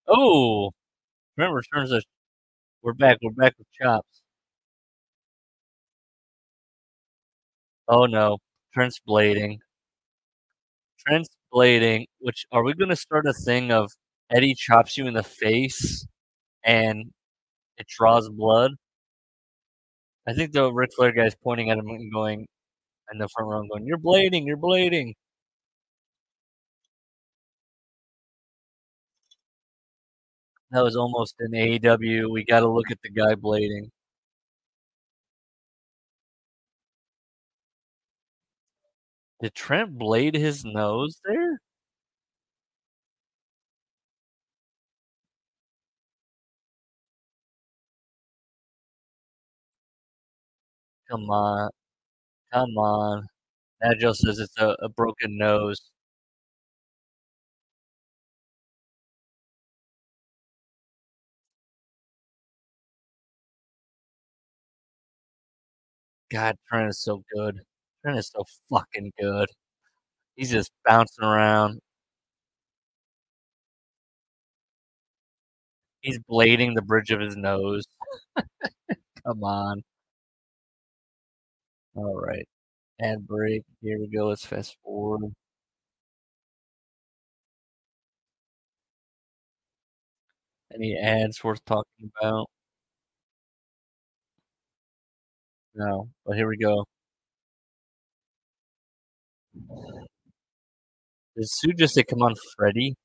Oh, 0.08 0.71
Trent 1.38 1.53
returns 1.53 1.91
a. 1.91 2.01
We're 2.84 2.93
back. 2.93 3.17
We're 3.23 3.31
back 3.31 3.55
with 3.60 3.67
chops. 3.81 4.21
Oh 7.88 8.05
no, 8.05 8.38
Trent's 8.73 8.99
blading. 9.08 9.58
Trent's 10.99 11.29
blading. 11.53 12.05
Which 12.19 12.45
are 12.51 12.63
we 12.63 12.73
gonna 12.73 12.95
start 12.97 13.25
a 13.27 13.34
thing 13.34 13.71
of 13.71 13.91
Eddie 14.30 14.56
chops 14.56 14.98
you 14.98 15.08
in 15.08 15.14
the 15.14 15.24
face 15.24 16.08
and 16.64 17.12
it 17.78 17.88
draws 17.88 18.30
blood? 18.30 18.74
I 20.28 20.34
think 20.34 20.52
the 20.54 20.72
Ric 20.72 20.92
Flair 20.96 21.12
guy's 21.12 21.36
pointing 21.36 21.70
at 21.72 21.78
him 21.78 21.88
and 21.88 22.12
going 22.14 22.48
in 23.12 23.20
the 23.20 23.30
front 23.30 23.50
row 23.50 23.60
and 23.62 23.70
going, 23.70 23.86
You're 23.86 23.98
blading, 24.00 24.46
you're 24.46 24.58
blading. 24.58 25.14
That 30.72 30.84
was 30.84 30.96
almost 30.96 31.36
an 31.40 31.54
AEW. 31.54 32.30
We 32.30 32.44
got 32.46 32.60
to 32.60 32.68
look 32.70 32.92
at 32.92 33.02
the 33.02 33.10
guy 33.10 33.34
blading. 33.36 33.90
Did 39.42 39.56
Trent 39.56 39.98
blade 39.98 40.36
his 40.36 40.66
nose 40.66 41.22
there? 41.24 41.60
Come 51.10 51.30
on. 51.32 51.70
Come 52.54 52.78
on. 52.78 53.28
Nigel 53.84 54.13
says 54.15 54.39
it's 54.39 54.58
a, 54.60 54.76
a 54.82 54.89
broken 54.89 55.38
nose. 55.38 55.82
God, 66.32 66.56
Trent 66.70 66.89
is 66.89 67.00
so 67.02 67.24
good. 67.34 67.60
Trent 68.04 68.20
is 68.20 68.30
so 68.30 68.44
fucking 68.70 69.12
good. 69.20 69.50
He's 70.36 70.52
just 70.52 70.72
bouncing 70.86 71.26
around. 71.26 71.80
He's 76.02 76.20
blading 76.20 76.76
the 76.76 76.82
bridge 76.82 77.12
of 77.12 77.20
his 77.20 77.36
nose. 77.36 77.86
Come 79.26 79.44
on. 79.44 79.84
All 81.95 82.15
right. 82.15 82.47
Ad 83.01 83.27
break. 83.27 83.63
Here 83.81 83.99
we 83.99 84.08
go. 84.10 84.27
Let's 84.29 84.45
fast 84.45 84.77
forward. 84.84 85.34
Any 90.73 90.95
ads 90.95 91.43
worth 91.43 91.63
talking 91.65 92.12
about? 92.21 92.49
No, 95.75 96.10
but 96.25 96.36
here 96.38 96.47
we 96.47 96.58
go. 96.58 96.86
Did 101.38 101.47
Sue 101.49 101.71
just 101.73 101.93
say, 101.95 102.03
come 102.03 102.21
on, 102.21 102.36
Freddy? 102.58 102.95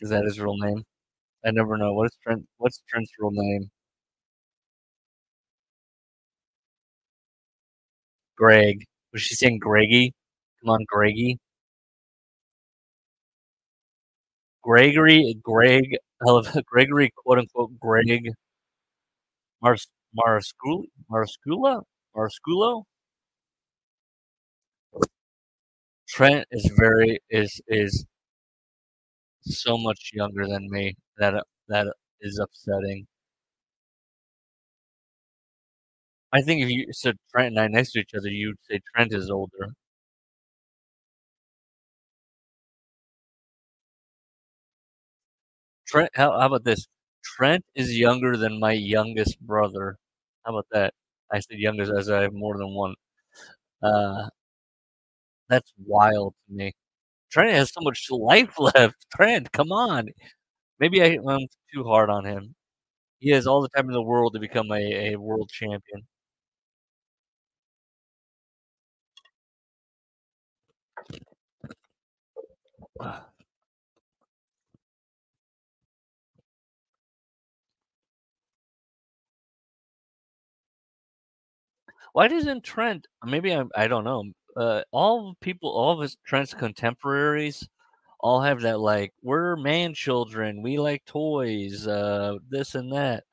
Is 0.00 0.08
that 0.10 0.24
his 0.24 0.40
real 0.40 0.56
name? 0.56 0.84
I 1.44 1.52
never 1.52 1.76
know. 1.78 1.92
What 1.94 2.06
is 2.06 2.18
Trent? 2.22 2.46
What's 2.58 2.82
Trent's 2.88 3.12
real 3.20 3.30
name? 3.32 3.70
Greg. 8.36 8.84
Was 9.12 9.22
she 9.22 9.34
saying 9.34 9.58
Greggy? 9.58 10.12
Come 10.62 10.70
on, 10.70 10.84
Greggy. 10.88 11.38
Gregory, 14.62 15.38
Greg, 15.42 15.96
Gregory, 16.66 17.10
quote 17.16 17.38
unquote, 17.38 17.78
Greg 17.80 18.28
Mars, 19.62 19.88
Marascula, 20.16 20.84
Marascula, 21.10 21.82
Marasculo. 22.16 22.84
Trent 26.08 26.46
is 26.50 26.70
very 26.78 27.20
is 27.30 27.60
is 27.68 28.06
so 29.42 29.78
much 29.78 30.10
younger 30.14 30.46
than 30.46 30.68
me 30.70 30.96
that 31.18 31.34
that 31.68 31.86
is 32.20 32.38
upsetting. 32.38 33.06
I 36.32 36.40
think 36.40 36.62
if 36.62 36.70
you 36.70 36.86
said 36.92 37.16
Trent 37.32 37.48
and 37.48 37.58
I 37.58 37.66
next 37.66 37.90
to 37.92 37.98
each 38.00 38.14
other, 38.14 38.28
you'd 38.28 38.58
say 38.70 38.80
Trent 38.94 39.12
is 39.12 39.28
older. 39.28 39.74
Trent, 45.86 46.10
how, 46.14 46.38
how 46.38 46.46
about 46.46 46.64
this? 46.64 46.86
Trent 47.24 47.64
is 47.74 47.96
younger 47.98 48.36
than 48.36 48.60
my 48.60 48.72
youngest 48.72 49.40
brother. 49.40 49.96
How 50.44 50.52
about 50.52 50.66
that? 50.72 50.94
I 51.32 51.40
said 51.40 51.58
youngest 51.58 51.92
as 51.92 52.08
I 52.10 52.22
have 52.22 52.32
more 52.32 52.56
than 52.58 52.74
one. 52.74 52.94
Uh, 53.82 54.28
that's 55.48 55.72
wild 55.84 56.34
to 56.48 56.54
me. 56.54 56.72
Trent 57.32 57.52
has 57.52 57.72
so 57.72 57.80
much 57.82 58.06
life 58.10 58.54
left. 58.60 58.96
Trent, 59.14 59.52
come 59.52 59.72
on. 59.72 60.08
Maybe 60.80 61.02
I, 61.02 61.18
am 61.30 61.46
too 61.74 61.84
hard 61.84 62.10
on 62.10 62.26
him. 62.26 62.54
He 63.20 63.30
has 63.32 63.46
all 63.46 63.62
the 63.62 63.70
time 63.70 63.86
in 63.88 63.94
the 63.94 64.02
world 64.02 64.34
to 64.34 64.40
become 64.40 64.70
a, 64.72 65.14
a 65.14 65.16
world 65.16 65.50
champion. 65.52 66.06
Why 82.12 82.28
doesn't 82.28 82.64
Trent? 82.64 83.06
Maybe 83.24 83.54
I 83.54 83.64
I 83.76 83.86
don't 83.88 84.04
know. 84.04 84.24
Uh, 84.56 84.82
all 84.90 85.34
people, 85.40 85.70
all 85.70 85.92
of 85.92 86.00
his 86.00 86.16
Trent's 86.26 86.54
contemporaries, 86.54 87.68
all 88.20 88.40
have 88.42 88.62
that 88.62 88.80
like 88.80 89.12
we're 89.22 89.56
man 89.56 89.94
children. 89.94 90.62
We 90.62 90.78
like 90.78 91.04
toys. 91.06 91.86
Uh, 91.86 92.38
this 92.50 92.74
and 92.74 92.92
that. 92.92 93.24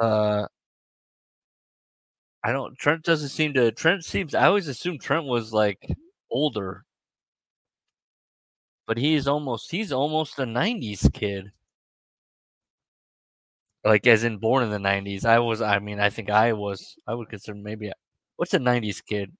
Uh, 0.00 0.46
I 2.44 2.52
don't. 2.52 2.76
Trent 2.78 3.02
doesn't 3.04 3.28
seem 3.30 3.54
to. 3.54 3.72
Trent 3.72 4.04
seems. 4.04 4.34
I 4.34 4.46
always 4.46 4.68
assumed 4.68 5.00
Trent 5.00 5.24
was 5.26 5.52
like 5.52 5.88
older, 6.30 6.84
but 8.88 8.98
he's 8.98 9.28
almost. 9.28 9.70
He's 9.70 9.92
almost 9.92 10.40
a 10.40 10.46
'90s 10.46 11.08
kid. 11.14 11.52
Like 13.84 14.06
as 14.06 14.22
in 14.24 14.38
born 14.38 14.62
in 14.64 14.70
the 14.70 14.78
'90s. 14.78 15.24
I 15.24 15.38
was. 15.40 15.60
I 15.60 15.78
mean, 15.80 15.98
I 16.00 16.10
think 16.10 16.30
I 16.30 16.52
was. 16.52 16.96
I 17.06 17.14
would 17.14 17.28
consider 17.28 17.56
maybe. 17.56 17.90
What's 18.36 18.54
a 18.54 18.58
'90s 18.60 19.00
kid? 19.00 19.32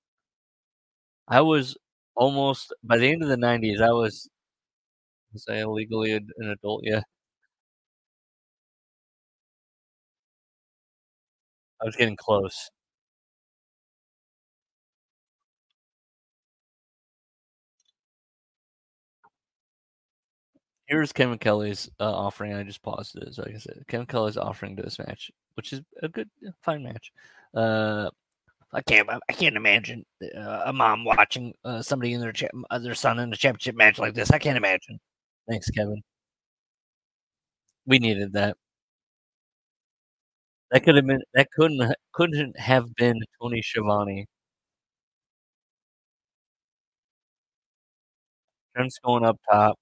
I 1.29 1.41
was 1.41 1.77
almost 2.17 2.75
by 2.83 2.99
the 2.99 3.09
end 3.11 3.23
of 3.23 3.29
the 3.29 3.37
'90s. 3.37 3.81
I 3.81 3.93
was. 3.93 4.29
Was 5.33 5.47
I 5.49 5.61
illegally 5.63 6.13
an 6.13 6.29
adult? 6.51 6.83
Yeah. 6.85 7.01
I 11.83 11.87
was 11.87 11.97
getting 11.97 12.17
close. 12.17 12.71
Here's 20.89 21.13
Kevin 21.13 21.37
Kelly's 21.39 21.91
uh, 22.01 22.11
offering. 22.11 22.55
I 22.55 22.63
just 22.63 22.83
paused 22.83 23.17
it. 23.17 23.35
So 23.35 23.45
I 23.47 23.59
said, 23.59 23.85
Kevin 23.89 24.07
Kelly's 24.07 24.39
offering 24.39 24.75
to 24.77 24.83
this 24.83 24.99
match, 24.99 25.31
which 25.55 25.75
is 25.75 25.83
a 26.03 26.09
good, 26.09 26.31
fine 26.63 26.83
match. 26.83 27.13
Uh, 27.55 28.09
I 28.73 28.81
can't, 28.83 29.09
I 29.11 29.33
can't 29.33 29.57
imagine 29.57 30.05
uh, 30.37 30.63
a 30.67 30.73
mom 30.73 31.05
watching 31.05 31.53
uh, 31.65 31.83
somebody 31.83 32.15
in 32.15 32.21
their 32.21 32.33
cha- 32.33 32.49
uh, 32.71 32.79
their 32.79 32.95
son 32.95 33.19
in 33.19 33.33
a 33.33 33.37
championship 33.37 33.77
match 33.77 33.99
like 33.99 34.15
this. 34.15 34.31
I 34.31 34.39
can't 34.39 34.57
imagine. 34.57 34.99
Thanks, 35.49 35.71
Kevin. 35.71 36.03
We 37.87 37.99
needed 37.99 38.33
that. 38.35 38.57
That 40.71 40.85
could 40.85 40.97
have 40.97 41.07
been 41.07 41.23
that 41.35 41.51
couldn't 41.53 41.95
couldn't 42.13 42.59
have 42.59 42.95
been 42.95 43.21
Tony 43.41 43.63
Schiavone. 43.63 44.27
Trent's 48.75 48.99
going 48.99 49.25
up 49.25 49.39
top. 49.51 49.79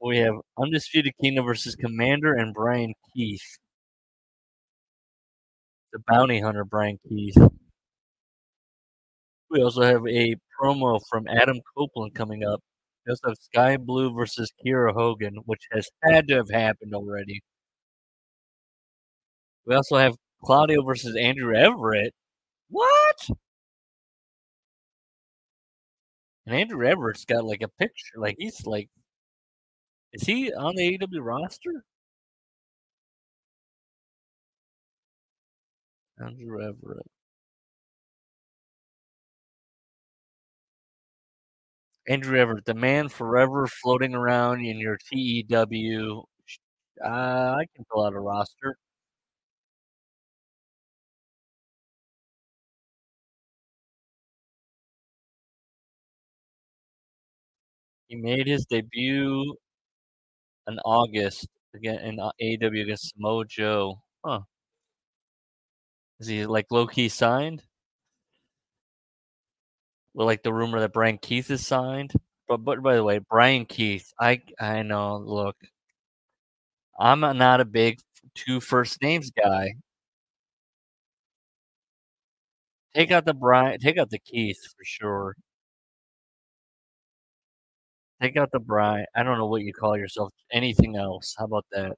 We 0.00 0.18
have 0.18 0.34
Undisputed 0.58 1.12
Kingdom 1.20 1.44
versus 1.44 1.76
Komander 1.76 2.40
and 2.40 2.54
Bryan 2.54 2.94
Keith. 3.14 3.58
The 5.92 5.98
bounty 6.06 6.40
hunter, 6.40 6.64
Bryan 6.64 6.98
Keith. 7.08 7.36
We 9.50 9.62
also 9.62 9.82
have 9.82 10.06
a 10.06 10.36
promo 10.60 11.00
from 11.08 11.26
Adam 11.28 11.60
Copeland 11.76 12.14
coming 12.14 12.44
up. 12.44 12.60
We 13.06 13.12
also 13.12 13.28
have 13.28 13.38
Skye 13.40 13.76
Blue 13.78 14.12
versus 14.14 14.52
Kiera 14.64 14.92
Hogan, 14.92 15.36
which 15.46 15.62
has 15.72 15.88
had 16.02 16.28
to 16.28 16.36
have 16.36 16.50
happened 16.50 16.94
already. 16.94 17.40
We 19.66 19.74
also 19.74 19.96
have 19.96 20.14
Claudio 20.44 20.82
versus 20.82 21.16
Andrew 21.16 21.54
Everett. 21.56 22.14
What? 22.70 23.28
And 26.46 26.54
Andrew 26.56 26.86
Everett's 26.86 27.24
got 27.24 27.44
like 27.44 27.62
a 27.62 27.68
picture, 27.68 28.18
like 28.18 28.36
he's 28.38 28.66
like, 28.66 28.88
is 30.12 30.22
he 30.26 30.52
on 30.52 30.74
the 30.76 30.82
AEW 30.98 31.20
roster? 31.24 31.84
Andrew 36.20 36.60
Everett. 36.62 37.06
Andrew 42.08 42.36
Everett, 42.38 42.64
the 42.64 42.74
man 42.74 43.08
forever 43.08 43.68
floating 43.68 44.12
around 44.14 44.64
in 44.64 44.78
your 44.78 44.96
TEW. 44.96 46.24
Uh, 47.04 47.08
I 47.08 47.66
can 47.74 47.84
fill 47.92 48.04
out 48.06 48.14
a 48.14 48.20
roster. 48.20 48.76
He 58.08 58.16
made 58.16 58.46
his 58.46 58.66
debut 58.66 59.54
in 60.68 60.78
August 60.84 61.48
again 61.74 61.98
in 62.00 62.20
uh, 62.20 62.30
AEW 62.40 62.82
against 62.82 63.14
Samoa 63.14 63.44
Joe. 63.46 64.00
Huh. 64.24 64.40
Is 66.20 66.26
he 66.26 66.46
like 66.46 66.66
low 66.70 66.86
key 66.86 67.08
signed? 67.08 67.62
Well, 70.14 70.26
like 70.26 70.42
the 70.42 70.52
rumor 70.52 70.80
that 70.80 70.92
Bryan 70.92 71.18
Keith 71.18 71.50
is 71.50 71.66
signed. 71.66 72.12
But 72.48 72.58
but 72.58 72.82
by 72.82 72.96
the 72.96 73.04
way, 73.04 73.18
Bryan 73.18 73.66
Keith, 73.66 74.12
I 74.20 74.42
I 74.60 74.82
know. 74.82 75.18
Look, 75.18 75.56
I'm 76.98 77.20
not 77.20 77.60
a 77.60 77.64
big 77.64 78.00
two 78.34 78.60
first 78.60 79.00
names 79.02 79.30
guy. 79.30 79.74
Take 82.94 83.10
out 83.10 83.24
the 83.24 83.34
Bryan. 83.34 83.78
Take 83.80 83.98
out 83.98 84.10
the 84.10 84.18
Keith 84.18 84.58
for 84.76 84.84
sure. 84.84 85.36
Take 88.22 88.36
out 88.36 88.50
the 88.52 88.60
Bryan. 88.60 89.06
I 89.16 89.22
don't 89.24 89.38
know 89.38 89.46
what 89.46 89.62
you 89.62 89.72
call 89.72 89.96
yourself. 89.96 90.32
Anything 90.52 90.96
else? 90.96 91.34
How 91.38 91.44
about 91.46 91.66
that? 91.72 91.96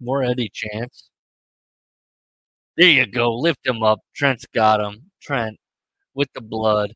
More 0.00 0.22
Eddie 0.22 0.50
chance. 0.50 1.08
There 2.76 2.88
you 2.88 3.06
go. 3.06 3.34
Lift 3.34 3.66
him 3.66 3.82
up. 3.82 4.00
Trent's 4.14 4.44
got 4.46 4.78
him. 4.80 5.10
Trent 5.22 5.58
with 6.14 6.28
the 6.34 6.40
blood. 6.42 6.94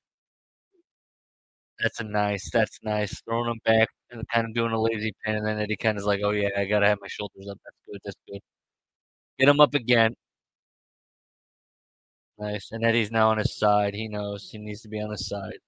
That's 1.79 2.01
a 2.01 2.05
nice. 2.05 2.51
That's 2.51 2.79
nice. 2.83 3.21
Throwing 3.23 3.51
him 3.51 3.61
back 3.65 3.89
and 4.11 4.27
kind 4.29 4.47
of 4.47 4.55
doing 4.55 4.73
a 4.73 4.81
lazy 4.81 5.13
pin, 5.25 5.37
and 5.37 5.47
then 5.47 5.59
Eddie 5.61 5.77
kind 5.77 5.97
of 5.99 6.03
is 6.03 6.07
like, 6.07 6.21
"Oh 6.25 6.31
yeah, 6.31 6.49
I 6.57 6.65
gotta 6.67 6.87
have 6.87 6.99
my 7.01 7.09
shoulders 7.09 7.49
up. 7.51 7.59
That's 7.65 7.77
good. 7.87 8.01
That's 8.05 8.17
good." 8.29 8.41
Get 9.39 9.49
him 9.49 9.61
up 9.61 9.75
again. 9.75 10.15
Nice. 12.39 12.71
And 12.73 12.85
Eddie's 12.85 13.11
now 13.11 13.31
on 13.31 13.39
his 13.39 13.57
side. 13.57 13.95
He 13.95 14.09
knows 14.09 14.49
he 14.51 14.59
needs 14.59 14.83
to 14.83 14.89
be 14.89 15.01
on 15.01 15.11
his 15.11 15.27
side. 15.29 15.59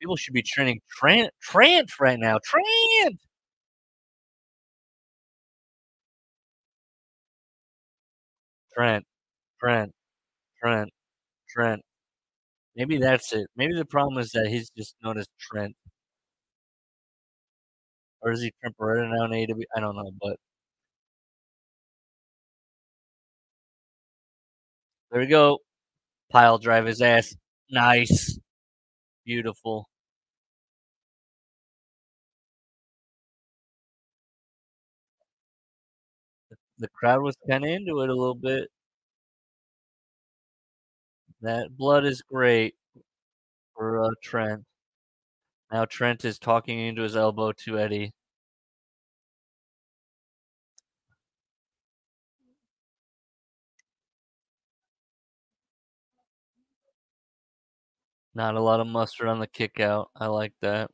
People 0.00 0.16
should 0.16 0.34
be 0.34 0.42
training 0.42 0.80
Trent 0.90 1.30
Trent 1.42 1.90
right 2.00 2.18
now. 2.18 2.38
Trent. 2.44 3.18
Trent. 8.74 9.04
Trent. 9.60 9.92
Trent. 10.62 10.90
Trent. 11.50 11.82
Maybe 12.76 12.98
that's 12.98 13.32
it. 13.34 13.48
Maybe 13.56 13.74
the 13.74 13.84
problem 13.86 14.18
is 14.18 14.30
that 14.32 14.48
he's 14.48 14.70
just 14.76 14.96
known 15.02 15.18
as 15.18 15.26
Trent. 15.40 15.76
Or 18.20 18.30
is 18.32 18.42
he 18.42 18.52
now 18.62 19.24
in 19.24 19.32
AEW? 19.32 19.64
I 19.74 19.80
don't 19.80 19.96
know, 19.96 20.10
but 20.20 20.38
there 25.10 25.20
we 25.20 25.26
go. 25.26 25.58
Pile 26.32 26.58
drive 26.58 26.86
his 26.86 27.02
ass. 27.02 27.34
Nice. 27.70 28.38
Beautiful. 29.26 29.88
The 36.78 36.88
crowd 36.88 37.20
was 37.20 37.36
kind 37.46 37.64
of 37.66 37.70
into 37.70 38.00
it 38.00 38.08
a 38.08 38.14
little 38.14 38.34
bit. 38.34 38.70
That 41.40 41.74
blood 41.78 42.04
is 42.04 42.20
great 42.20 42.74
for 43.74 44.02
uh, 44.04 44.10
Trent. 44.22 44.64
Now 45.70 45.84
Trent 45.84 46.24
is 46.24 46.38
talking 46.38 46.78
into 46.80 47.02
his 47.02 47.16
elbow 47.16 47.52
to 47.52 47.78
Eddie. 47.78 48.12
Not 58.34 58.54
a 58.54 58.60
lot 58.60 58.80
of 58.80 58.86
mustard 58.86 59.28
on 59.28 59.40
the 59.40 59.46
kick 59.46 59.80
out. 59.80 60.10
I 60.14 60.26
like 60.26 60.52
that. 60.60 60.90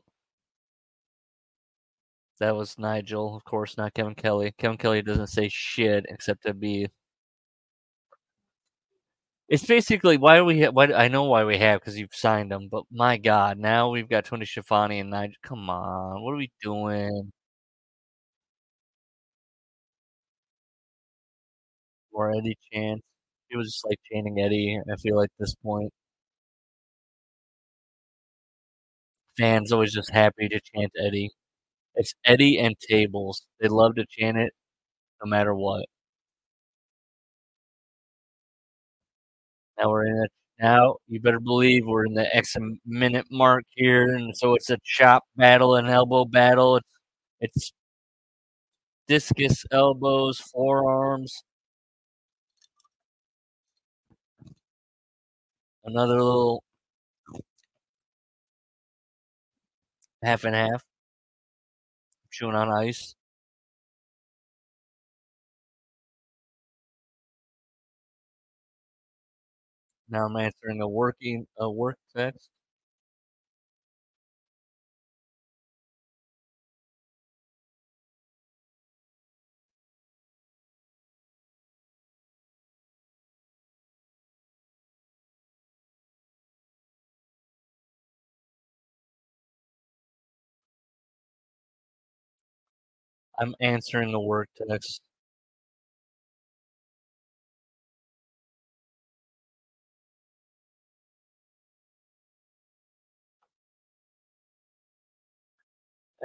That 2.40 2.56
was 2.56 2.78
Nigel, 2.78 3.34
of 3.36 3.44
course, 3.44 3.76
not 3.76 3.94
Kevin 3.94 4.14
Kelly. 4.14 4.52
Kevin 4.58 4.76
Kelly 4.78 5.02
doesn't 5.02 5.28
say 5.28 5.48
shit 5.48 6.04
except 6.08 6.42
to 6.44 6.54
be. 6.54 6.88
It's 9.52 9.64
basically 9.64 10.16
why 10.16 10.42
we 10.42 10.58
have, 10.60 10.74
why 10.74 10.86
I 10.92 11.06
know 11.08 11.24
why 11.24 11.44
we 11.44 11.58
have 11.58 11.80
because 11.80 11.96
you've 11.98 12.12
signed 12.14 12.50
them, 12.50 12.68
but 12.70 12.84
my 12.90 13.18
God, 13.18 13.56
now 13.58 13.90
we've 13.90 14.08
got 14.08 14.24
Tony 14.24 14.46
Schiavone 14.46 14.98
and 14.98 15.10
Nigel. 15.10 15.36
Come 15.44 15.70
on, 15.70 16.22
what 16.24 16.32
are 16.34 16.38
we 16.38 16.50
doing? 16.62 17.32
Or 22.12 22.30
Eddie 22.30 22.56
chance. 22.72 23.02
It 23.50 23.56
was 23.56 23.72
just 23.72 23.84
like 23.84 23.98
chanting 24.10 24.38
Eddie. 24.40 24.80
I 24.90 24.96
feel 24.96 25.16
like 25.16 25.30
this 25.40 25.54
point. 25.56 25.92
Fans 29.36 29.72
always 29.72 29.92
just 29.92 30.10
happy 30.10 30.48
to 30.48 30.58
chant 30.74 30.90
Eddie. 30.98 31.28
It's 31.96 32.14
Eddie 32.24 32.58
and 32.58 32.76
tables. 32.80 33.46
They 33.60 33.68
love 33.68 33.96
to 33.96 34.06
chant 34.06 34.38
it 34.38 34.54
no 35.24 35.28
matter 35.30 35.54
what. 35.54 35.86
Now 39.78 39.90
we're 39.90 40.06
in 40.06 40.16
it. 40.24 40.30
Now 40.60 40.96
you 41.08 41.20
better 41.20 41.40
believe 41.40 41.86
we're 41.86 42.06
in 42.06 42.14
the 42.14 42.34
X 42.34 42.56
minute 42.86 43.26
mark 43.30 43.64
here, 43.70 44.14
and 44.14 44.36
so 44.36 44.54
it's 44.54 44.70
a 44.70 44.78
chop 44.84 45.24
battle 45.36 45.76
and 45.76 45.88
elbow 45.88 46.24
battle. 46.24 46.76
It's, 46.76 46.86
it's 47.40 47.72
discus 49.08 49.64
elbows, 49.72 50.38
forearms. 50.40 51.42
Another 55.84 56.14
little 56.22 56.62
half 60.22 60.44
and 60.44 60.54
half. 60.54 60.82
Chewing 62.30 62.54
on 62.54 62.70
ice. 62.70 63.14
Now 70.12 70.26
I'm 70.26 70.36
answering 70.36 70.80
a 70.80 70.86
working 70.88 71.48
a 71.58 71.68
work 71.68 71.98
text. 72.16 72.50
I'm 93.38 93.54
answering 93.60 94.12
the 94.12 94.20
work 94.20 94.48
text. 94.70 95.02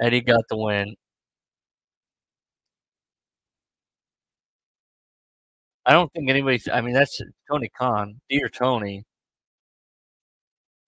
Eddie 0.00 0.20
got 0.22 0.44
the 0.48 0.56
win. 0.56 0.94
I 5.86 5.92
don't 5.92 6.12
think 6.12 6.28
anybody's 6.30 6.68
I 6.68 6.80
mean, 6.80 6.94
that's 6.94 7.20
Tony 7.50 7.68
Khan, 7.76 8.20
dear 8.28 8.48
Tony. 8.48 9.04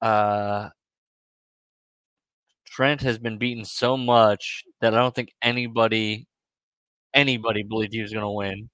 Uh 0.03 0.71
Trent 2.67 3.01
has 3.03 3.19
been 3.19 3.39
beaten 3.39 3.65
so 3.65 3.97
much 3.97 4.65
that 4.81 4.95
I 4.95 4.99
don't 4.99 5.15
think 5.15 5.33
anybody 5.43 6.27
anybody 7.15 7.63
believed 7.65 7.95
he 7.95 8.03
was 8.03 8.13
gonna 8.13 8.33
win. 8.33 8.71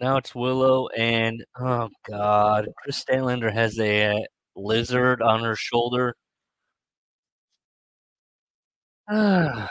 Now 0.00 0.16
it's 0.16 0.34
Willow 0.34 0.88
and 0.88 1.44
oh 1.58 1.90
god, 2.08 2.68
Kris 2.78 3.04
Statlander 3.04 3.52
has 3.52 3.78
a 3.78 4.16
uh, 4.16 4.20
lizard 4.56 5.20
on 5.22 5.42
her 5.44 5.54
shoulder. 5.56 6.14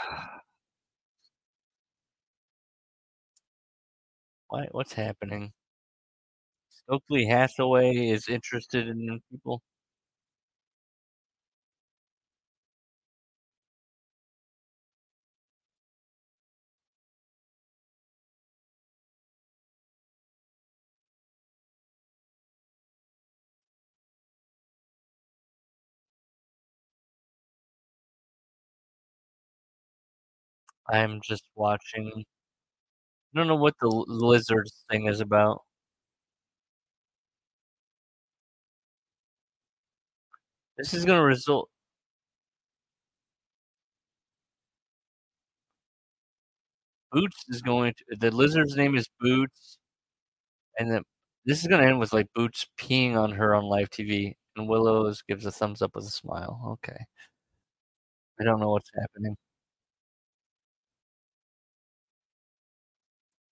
What's 4.71 4.93
happening? 4.93 5.53
Stokely 6.69 7.25
Hathaway 7.25 8.09
is 8.09 8.27
interested 8.27 8.87
in 8.87 9.21
people? 9.31 9.61
I'm 30.91 31.19
just 31.21 31.43
watching. 31.55 32.25
I 33.35 33.37
don't 33.37 33.47
know 33.47 33.55
what 33.55 33.75
the 33.79 33.87
l 33.87 34.05
lizards 34.07 34.85
thing 34.89 35.05
is 35.05 35.19
about. 35.21 35.61
This 40.77 40.93
is 40.93 41.05
gonna 41.05 41.23
result 41.23 41.69
Boots 47.11 47.43
is 47.49 47.61
going 47.63 47.93
to 47.95 48.17
the 48.17 48.29
lizard's 48.31 48.75
name 48.75 48.95
is 48.95 49.07
Boots. 49.19 49.77
And 50.77 50.91
then 50.91 51.03
this 51.45 51.61
is 51.61 51.67
gonna 51.67 51.85
end 51.87 51.99
with, 51.99 52.13
like, 52.13 52.27
Boots 52.35 52.67
peeing 52.79 53.15
on 53.15 53.31
her 53.33 53.55
on 53.55 53.65
live 53.65 53.89
TV, 53.89 54.35
and 54.55 54.67
Willows 54.69 55.21
gives 55.27 55.45
a 55.45 55.51
thumbs 55.51 55.81
up 55.81 55.95
with 55.95 56.05
a 56.05 56.09
smile, 56.11 56.61
okay. 56.83 57.05
I 58.39 58.43
don't 58.43 58.59
know 58.59 58.69
what's 58.71 58.91
happening. 58.99 59.35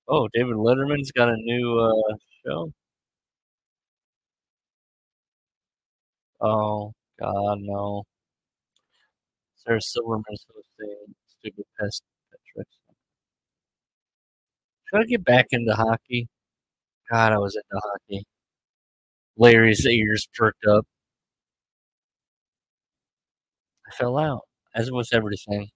Oh, 0.07 0.27
David 0.33 0.55
Letterman's 0.55 1.11
got 1.11 1.29
a 1.29 1.35
new, 1.37 1.79
uh, 1.79 2.15
show? 2.45 2.71
Oh, 6.41 6.93
god, 7.19 7.59
no. 7.61 8.03
Sarah 9.57 9.81
Silverman's 9.81 10.45
hosting 10.53 11.15
Stupid 11.27 11.65
Pet 11.77 11.89
Tricks. 12.53 12.77
Should 14.85 15.01
I 15.01 15.03
get 15.05 15.23
back 15.25 15.47
into 15.51 15.73
hockey? 15.75 16.27
God, 17.11 17.33
I 17.33 17.37
was 17.39 17.55
into 17.55 17.81
hockey. 17.83 18.25
Larry's 19.37 19.85
ears 19.85 20.27
perked 20.35 20.65
up. 20.65 20.85
I 23.87 23.91
fell 23.91 24.17
out, 24.17 24.43
as 24.75 24.91
was 24.91 25.11
everything. 25.13 25.69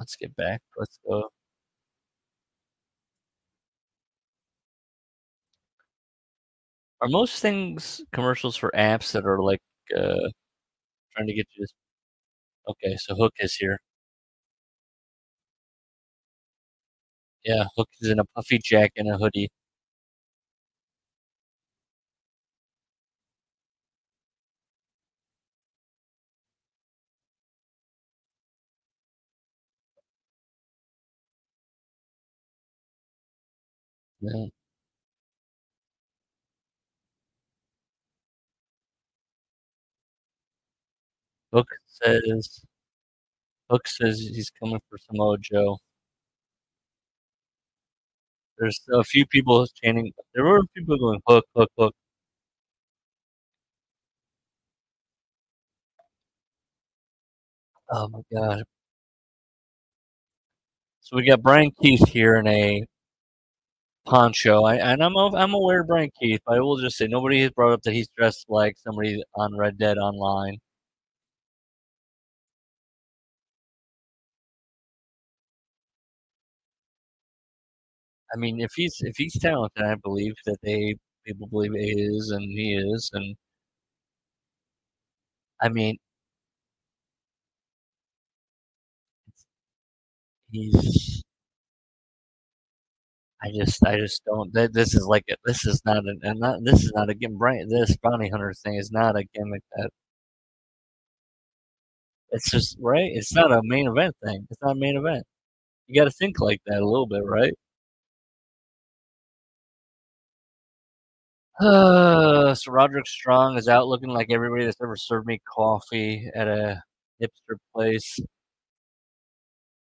Let's 0.00 0.16
get 0.16 0.34
back, 0.36 0.62
let's 0.78 0.98
go. 1.08 1.30
Are 7.00 7.08
most 7.08 7.40
things 7.40 8.02
commercials 8.12 8.56
for 8.56 8.70
apps 8.76 9.12
that 9.12 9.24
are, 9.24 9.40
like, 9.42 9.60
uh, 9.96 10.28
trying 11.14 11.28
to 11.28 11.34
get 11.34 11.46
you 11.56 11.66
to 11.66 11.72
Okay, 12.70 12.96
so 12.98 13.14
Hook 13.16 13.34
is 13.40 13.54
here. 13.56 13.78
Yeah, 17.44 17.64
Hook 17.76 17.88
is 18.00 18.10
in 18.10 18.18
a 18.18 18.24
puffy 18.36 18.58
jacket 18.62 18.92
and 19.00 19.10
a 19.10 19.16
hoodie. 19.18 19.48
Yeah. 34.20 34.50
Hook 41.52 41.68
says 41.86 42.64
Hook 43.70 43.86
says 43.86 44.18
he's 44.20 44.50
coming 44.50 44.80
for 44.88 44.98
Samoa 44.98 45.36
Joe. 45.38 45.78
There's 48.58 48.80
a 48.92 49.04
few 49.04 49.26
people 49.26 49.66
chanting 49.82 50.12
there 50.34 50.44
were 50.44 50.62
people 50.76 50.96
going, 50.98 51.20
"Hook, 51.26 51.46
Hook, 51.56 51.70
Hook." 51.78 51.94
Oh 57.88 58.08
my 58.08 58.20
god. 58.32 58.64
So 61.02 61.16
we 61.16 61.26
got 61.26 61.42
Bryan 61.42 61.70
Keith 61.82 62.08
here 62.08 62.36
in 62.36 62.46
a 62.46 62.84
poncho, 64.06 64.64
I 64.64 64.76
and 64.76 65.02
I'm 65.02 65.16
I'm 65.16 65.54
aware 65.54 65.80
of 65.80 65.86
Bryan 65.88 66.10
Keith, 66.20 66.40
but 66.46 66.56
I 66.56 66.60
will 66.60 66.78
just 66.78 66.96
say 66.98 67.06
nobody 67.06 67.40
has 67.42 67.50
brought 67.50 67.72
up 67.72 67.82
that 67.82 67.92
he's 67.94 68.08
dressed 68.16 68.46
like 68.48 68.76
somebody 68.78 69.22
on 69.36 69.56
Red 69.56 69.78
Dead 69.78 69.98
Online. 69.98 70.58
I 78.34 78.36
mean, 78.38 78.60
if 78.60 78.72
he's 78.76 78.96
if 79.00 79.16
he's 79.16 79.38
talented, 79.38 79.84
I 79.84 79.94
believe 79.96 80.34
that 80.46 80.58
they 80.62 80.96
people 81.26 81.46
believe 81.48 81.72
he 81.74 81.92
is, 81.92 82.30
and 82.30 82.42
he 82.44 82.74
is, 82.74 83.10
and 83.12 83.36
I 85.60 85.68
mean 85.68 85.98
He's 90.52 91.09
I 93.42 93.50
just 93.58 93.82
I 93.86 93.96
just 93.96 94.22
don't 94.24 94.52
this 94.52 94.94
is 94.94 95.06
like 95.06 95.24
this 95.44 95.64
is 95.66 95.82
not 95.86 95.98
an 96.06 96.20
and 96.22 96.38
not 96.40 96.58
this 96.62 96.82
is 96.84 96.92
not 96.94 97.08
a 97.10 97.14
gim 97.14 97.36
Bryan 97.38 97.68
this 97.68 97.96
bounty 97.96 98.28
hunter 98.28 98.52
thing 98.64 98.74
is 98.74 98.90
not 98.92 99.16
a 99.16 99.24
gimmick 99.34 99.62
that 99.76 99.90
It's 102.32 102.50
just 102.50 102.76
right? 102.80 103.10
It's 103.12 103.34
not 103.34 103.52
a 103.52 103.60
main 103.64 103.86
event 103.88 104.14
thing, 104.24 104.46
it's 104.50 104.60
not 104.62 104.72
a 104.72 104.80
main 104.80 104.96
event. 104.96 105.24
You 105.88 106.00
gotta 106.00 106.10
think 106.12 106.40
like 106.40 106.60
that 106.66 106.82
a 106.82 106.86
little 106.86 107.06
bit, 107.06 107.24
right? 107.24 107.54
Uh, 111.58 112.54
So 112.54 112.72
Roderick 112.72 113.06
Strong 113.06 113.56
is 113.58 113.68
out 113.68 113.86
looking 113.88 114.10
like 114.10 114.28
everybody 114.30 114.64
that's 114.64 114.80
ever 114.82 114.96
served 114.96 115.26
me 115.26 115.40
coffee 115.54 116.28
at 116.34 116.48
a 116.48 116.82
hipster 117.22 117.56
place. 117.74 118.18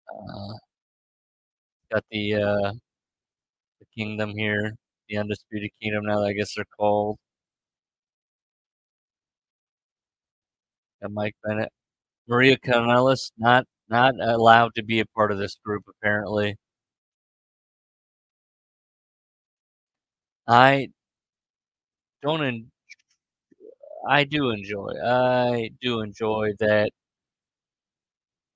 Uh 0.10 0.58
got 1.92 2.04
the, 2.12 2.36
uh 2.36 2.72
Kingdom 3.98 4.32
here, 4.38 4.76
the 5.10 5.18
Undisputed 5.18 5.72
Kingdom 5.82 6.06
now, 6.06 6.20
that 6.22 6.28
I 6.28 6.34
guess 6.34 6.56
they're 6.56 6.66
called. 6.80 7.18
Got 11.02 11.12
Mike 11.12 11.36
Bennett. 11.44 11.72
Maria 12.28 12.58
Kanellis, 12.58 13.32
not 13.38 13.66
Not 13.90 14.16
allowed 14.20 14.76
to 14.76 14.84
be 14.84 15.00
a 15.00 15.06
part 15.08 15.32
of 15.32 15.38
this 15.40 15.56
group, 15.66 15.84
apparently. 15.90 16.58
I 20.48 20.90
don't 22.24 22.44
en 22.44 22.72
I 24.08 24.24
do 24.24 24.50
enjoy 24.52 24.92
I 25.04 25.72
do 25.82 26.02
enjoy 26.02 26.54
that 26.60 26.92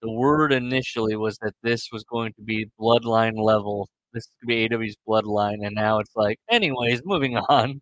the 0.01 0.11
word 0.11 0.53
initially 0.53 1.15
was 1.15 1.37
that 1.39 1.53
this 1.63 1.89
was 1.91 2.03
going 2.03 2.33
to 2.33 2.41
be 2.41 2.69
bloodline 2.79 3.35
level. 3.37 3.89
This 4.13 4.27
could 4.39 4.47
be 4.47 4.67
AEW's 4.67 4.97
bloodline, 5.07 5.65
and 5.65 5.73
now 5.75 5.99
it's 5.99 6.15
like, 6.15 6.39
anyways, 6.49 7.01
moving 7.05 7.37
on. 7.49 7.81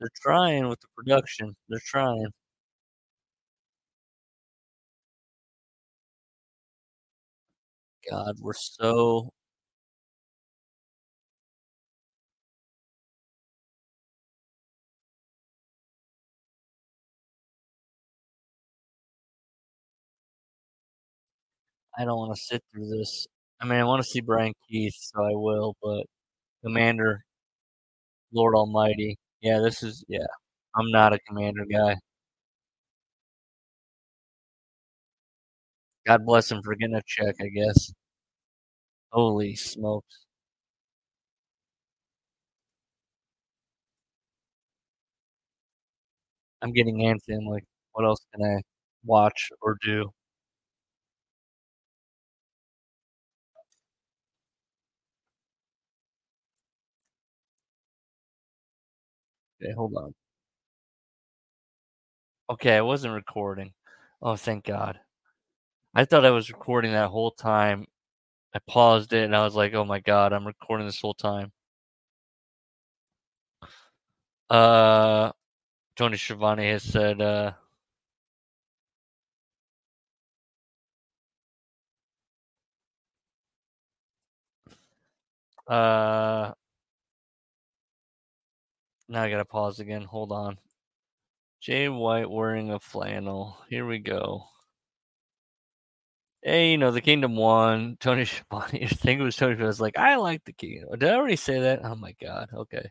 They're 0.00 0.10
trying 0.20 0.68
with 0.68 0.80
the 0.80 0.88
production. 0.96 1.56
They're 1.68 1.80
trying. 1.84 2.32
God, 8.10 8.36
we're 8.40 8.52
so 8.54 9.30
I 21.98 22.04
don't 22.04 22.18
wanna 22.18 22.36
sit 22.36 22.62
through 22.72 22.88
this. 22.88 23.26
I 23.60 23.64
mean, 23.66 23.78
I 23.80 23.84
wanna 23.84 24.02
see 24.04 24.20
Bryan 24.20 24.52
Keith, 24.68 24.94
so 24.98 25.22
I 25.24 25.32
will, 25.34 25.74
but 25.82 26.04
Komander, 26.64 27.18
Lord 28.32 28.54
Almighty. 28.56 29.16
Yeah, 29.42 29.60
this 29.60 29.82
is 29.84 30.04
yeah. 30.08 30.26
I'm 30.76 30.90
not 30.90 31.12
a 31.12 31.18
Komander 31.30 31.70
guy. 31.70 31.96
God 36.06 36.24
bless 36.24 36.48
him 36.52 36.62
for 36.62 36.76
getting 36.76 36.94
a 36.94 37.02
check, 37.04 37.34
I 37.40 37.48
guess. 37.48 37.92
Holy 39.10 39.54
smokes. 39.56 40.26
I'm 46.62 46.72
getting 46.72 46.98
antsy. 46.98 47.36
I'm 47.36 47.46
like, 47.46 47.64
what 47.92 48.04
else 48.04 48.24
can 48.34 48.44
I 48.44 48.62
watch 49.04 49.50
or 49.60 49.76
do? 49.82 50.10
Okay, 59.62 59.72
hold 59.74 59.94
on. 59.96 60.14
Okay, 62.50 62.76
I 62.76 62.82
wasn't 62.82 63.14
recording. 63.14 63.72
Oh, 64.22 64.36
thank 64.36 64.64
God. 64.64 65.00
I 65.94 66.04
thought 66.04 66.26
I 66.26 66.30
was 66.30 66.50
recording 66.50 66.92
that 66.92 67.10
whole 67.10 67.32
time. 67.32 67.86
I 68.54 68.60
paused 68.68 69.12
it 69.12 69.24
and 69.24 69.36
I 69.36 69.44
was 69.44 69.54
like, 69.54 69.74
oh 69.74 69.84
my 69.84 70.00
God, 70.00 70.32
I'm 70.32 70.46
recording 70.46 70.86
this 70.86 71.00
whole 71.00 71.14
time. 71.14 71.52
Uh, 74.50 75.32
Tony 75.96 76.16
Schiavone 76.18 76.68
has 76.70 76.82
said, 76.82 77.20
uh, 77.22 77.52
uh, 85.68 86.52
now 89.12 89.22
I 89.22 89.30
gotta 89.30 89.44
pause 89.44 89.78
again. 89.80 90.02
Hold 90.04 90.32
on. 90.32 90.58
Jay 91.60 91.88
White 91.88 92.30
wearing 92.30 92.70
a 92.72 92.80
flannel. 92.80 93.56
Here 93.68 93.86
we 93.86 93.98
go. 93.98 94.44
Hey, 96.42 96.72
you 96.72 96.78
know, 96.78 96.90
the 96.90 97.00
kingdom 97.00 97.36
won. 97.36 97.96
Tony 98.00 98.24
Schiavone, 98.24 98.84
I 98.84 98.88
think 98.88 99.20
it 99.20 99.24
was 99.24 99.36
Tony 99.36 99.54
Schiavone 99.54 99.66
was 99.68 99.80
like, 99.80 99.98
I 99.98 100.16
like 100.16 100.44
the 100.44 100.52
kingdom. 100.52 100.90
Did 100.98 101.08
I 101.10 101.14
already 101.14 101.36
say 101.36 101.60
that? 101.60 101.84
Oh 101.84 101.94
my 101.94 102.12
God. 102.20 102.48
Okay. 102.54 102.90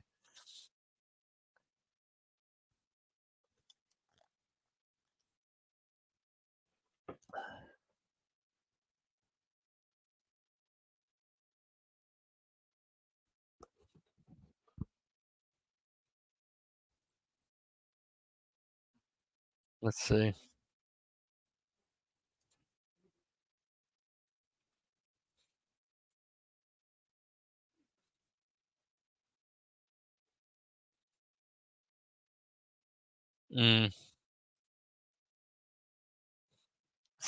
Let's 19.82 20.02
see. 20.04 20.34
Mm. 33.52 33.92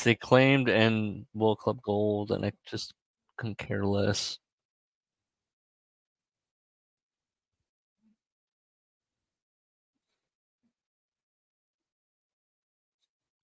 They 0.04 0.16
claimed 0.16 0.68
and 0.68 1.26
World 1.34 1.60
Club 1.60 1.82
Gold, 1.82 2.32
and 2.32 2.46
I 2.46 2.52
just 2.66 2.94
couldn't 3.38 3.58
care 3.58 3.86
less. 3.86 4.40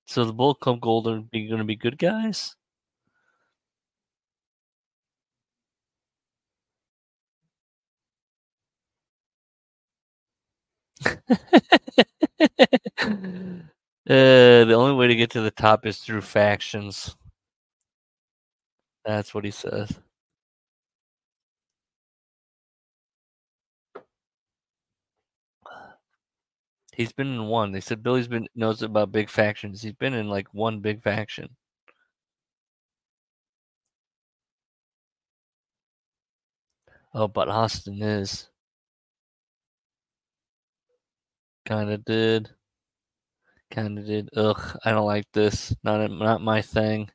So 0.09 0.25
the 0.25 0.33
Bullet 0.33 0.59
Club 0.59 0.81
Gold 0.81 1.07
are 1.07 1.21
be 1.21 1.47
gonna 1.47 1.63
be 1.63 1.75
good 1.75 1.99
guys? 1.99 2.55
Uh, 14.09 14.65
the 14.65 14.73
only 14.73 14.95
way 14.95 15.05
to 15.07 15.15
get 15.15 15.29
to 15.29 15.41
the 15.41 15.51
top 15.51 15.85
is 15.85 15.99
through 15.99 16.21
factions. 16.21 17.15
That's 19.05 19.33
what 19.33 19.45
he 19.45 19.51
says. 19.51 19.99
He's 26.99 27.13
been 27.13 27.27
in 27.33 27.45
one. 27.47 27.71
They 27.71 27.79
said 27.79 28.03
Billy's 28.03 28.27
been 28.27 28.49
knows 28.55 28.81
about 28.81 29.13
big 29.13 29.29
factions. 29.29 29.81
He's 29.81 29.93
been 29.93 30.13
in 30.13 30.27
like 30.27 30.53
one 30.53 30.81
big 30.81 31.01
faction. 31.01 31.55
Oh, 37.13 37.27
but 37.29 37.47
Austin 37.47 38.01
is. 38.01 38.49
Kinda 41.65 41.99
did. 41.99 42.49
Kinda 43.71 44.01
did. 44.03 44.29
Ugh, 44.35 44.77
I 44.83 44.91
don't 44.91 45.05
like 45.05 45.31
this. 45.31 45.73
Not 45.83 46.11
not 46.11 46.41
my 46.41 46.61
thing. 46.61 47.09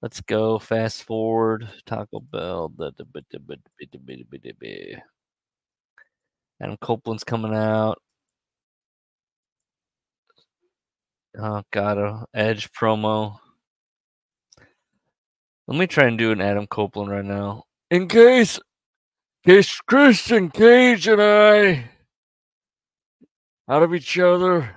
Let's 0.00 0.20
go. 0.22 0.58
Fast 0.58 1.02
forward. 1.04 1.68
Taco 1.84 2.20
Bell. 2.20 2.72
Adam 6.60 6.76
Copeland's 6.78 7.24
coming 7.24 7.54
out. 7.54 8.00
Oh 11.38 11.62
god, 11.70 11.98
a 11.98 12.26
Edge 12.34 12.70
promo. 12.72 13.38
Let 15.66 15.78
me 15.78 15.86
try 15.86 16.04
and 16.06 16.18
do 16.18 16.32
an 16.32 16.40
Adam 16.40 16.66
Copeland 16.66 17.10
right 17.10 17.24
now. 17.24 17.64
In 17.90 18.08
case, 18.08 18.58
in 19.44 19.54
case 19.54 19.80
Christian 19.80 20.50
Cage 20.50 21.08
and 21.08 21.22
I 21.22 21.90
out 23.68 23.82
of 23.82 23.94
each 23.94 24.18
other. 24.18 24.76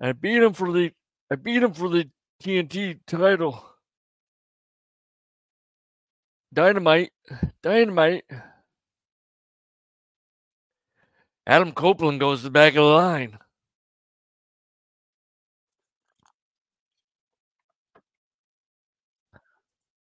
I 0.00 0.12
beat 0.12 0.42
him 0.42 0.52
for 0.52 0.72
the 0.72 0.92
I 1.30 1.36
beat 1.36 1.62
him 1.62 1.72
for 1.72 1.88
the 1.88 2.08
TNT 2.42 2.98
title. 3.06 3.64
Dynamite. 6.52 7.10
Dynamite. 7.62 8.24
Adam 11.46 11.72
Copeland 11.72 12.20
goes 12.20 12.40
to 12.40 12.44
the 12.44 12.50
back 12.50 12.72
of 12.72 12.76
the 12.76 12.82
line. 12.82 13.38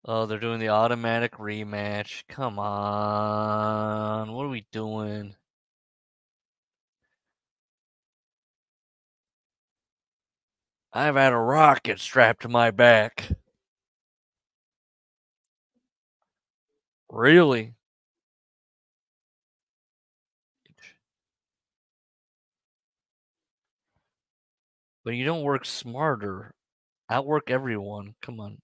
Oh, 0.06 0.26
they're 0.28 0.38
doing 0.40 0.60
the 0.60 0.70
automatic 0.70 1.34
rematch. 1.34 2.24
Come 2.28 2.60
on. 2.60 4.32
What 4.32 4.46
are 4.46 4.50
we 4.50 4.66
doing? 4.72 5.36
I've 10.94 11.16
had 11.16 11.34
a 11.34 11.38
rocket 11.38 12.00
strapped 12.00 12.44
to 12.44 12.48
my 12.50 12.72
back. 12.72 13.30
Really? 17.10 17.76
But 25.04 25.12
you 25.12 25.26
don't 25.26 25.44
work 25.44 25.66
smarter. 25.66 26.56
Outwork 27.10 27.52
everyone. 27.52 28.16
Come 28.22 28.40
on. 28.40 28.62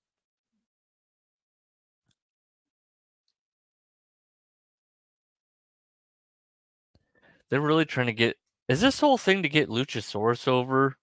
They're 7.49 7.61
really 7.61 7.85
trying 7.85 8.07
to 8.07 8.13
get. 8.13 8.37
Is 8.67 8.81
this 8.81 8.99
whole 8.99 9.17
thing 9.17 9.43
to 9.43 9.49
get 9.49 9.69
Luchasaurus 9.69 10.47
over? 10.47 10.97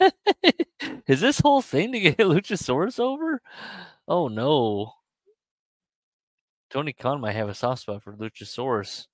Is 1.08 1.20
this 1.20 1.40
whole 1.40 1.62
thing 1.62 1.92
to 1.92 2.00
get 2.00 2.18
Luchasaurus 2.18 3.00
over? 3.00 3.40
Oh 4.08 4.28
no. 4.28 4.92
Tony 6.70 6.92
Khan 6.92 7.20
might 7.20 7.32
have 7.34 7.48
a 7.48 7.54
soft 7.54 7.82
spot 7.82 8.02
for 8.02 8.12
Luchasaurus. 8.12 9.06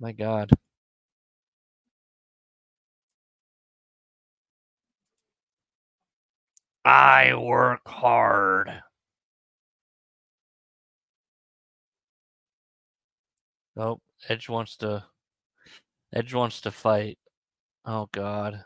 My 0.00 0.12
God. 0.12 0.50
I 6.84 7.34
work 7.34 7.86
hard. 7.86 8.82
Nope. 13.76 14.02
Edge 14.28 14.48
wants 14.48 14.76
to. 14.78 15.04
Edge 16.12 16.34
wants 16.34 16.60
to 16.62 16.70
fight. 16.70 17.18
Oh 17.84 18.08
God. 18.12 18.64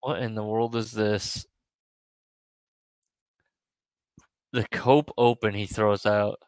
What 0.00 0.22
in 0.22 0.34
the 0.34 0.44
world 0.44 0.76
is 0.76 0.92
this? 0.92 1.46
The 4.52 4.66
Cope 4.68 5.10
Open 5.18 5.54
he 5.54 5.66
throws 5.66 6.06
out. 6.06 6.38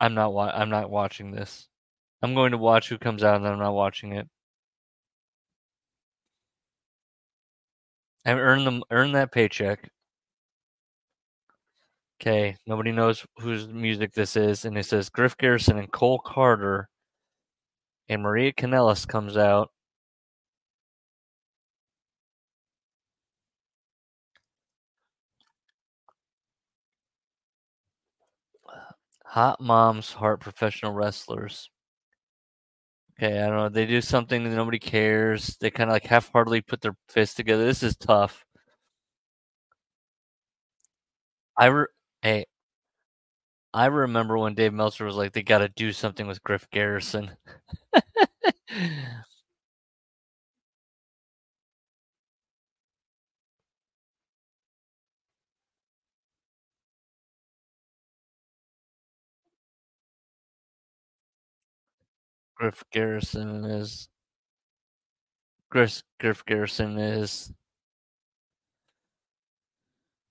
I'm 0.00 0.14
not 0.14 0.32
wa- 0.32 0.52
I'm 0.54 0.70
not 0.70 0.90
watching 0.90 1.30
this. 1.32 1.68
I'm 2.22 2.34
going 2.34 2.52
to 2.52 2.58
watch 2.58 2.88
who 2.88 2.98
comes 2.98 3.24
out 3.24 3.36
and 3.36 3.44
then 3.44 3.52
I'm 3.54 3.58
not 3.60 3.74
watching 3.74 4.12
it. 4.14 4.28
I 8.26 8.32
earned 8.32 8.66
them 8.66 8.82
earned 8.90 9.14
that 9.14 9.32
paycheck. 9.32 9.90
Okay, 12.20 12.56
nobody 12.66 12.92
knows 12.92 13.26
whose 13.38 13.68
music 13.68 14.12
this 14.12 14.36
is, 14.36 14.64
and 14.66 14.76
it 14.76 14.84
says 14.84 15.08
Griff 15.08 15.36
Garrison 15.38 15.78
and 15.78 15.90
Cole 15.90 16.18
Carter, 16.18 16.88
and 18.08 18.20
Maria 18.22 18.52
Kanellis 18.52 19.06
comes 19.06 19.36
out. 19.36 19.70
Hot 29.26 29.60
Moms 29.60 30.14
Heart 30.14 30.40
Professional 30.40 30.92
Wrestlers. 30.92 31.68
Okay, 33.18 33.40
I 33.40 33.46
don't 33.46 33.56
know. 33.56 33.68
They 33.68 33.86
do 33.86 34.00
something 34.00 34.44
that 34.44 34.50
nobody 34.50 34.78
cares. 34.78 35.56
They 35.60 35.70
kind 35.70 35.88
of 35.88 35.94
like 35.94 36.04
half-heartedly 36.04 36.60
put 36.62 36.80
their 36.82 36.96
fists 37.08 37.34
together. 37.34 37.64
This 37.64 37.82
is 37.82 37.96
tough. 37.96 38.44
I 41.56 41.66
re- 41.66 41.86
hey, 42.26 42.44
I 43.72 43.86
remember 43.86 44.36
when 44.38 44.54
Dave 44.54 44.72
Meltzer 44.72 45.04
was 45.04 45.14
like, 45.16 45.32
they 45.32 45.42
got 45.42 45.58
to 45.58 45.68
do 45.68 45.92
something 45.92 46.26
with 46.26 46.42
Griff 46.42 46.68
Garrison. 46.70 47.36
Griff 62.56 62.84
Garrison 62.90 63.64
is 63.64 64.08
Griff 65.70 66.02
Griff 66.18 66.44
Garrison 66.44 66.98
is 66.98 67.52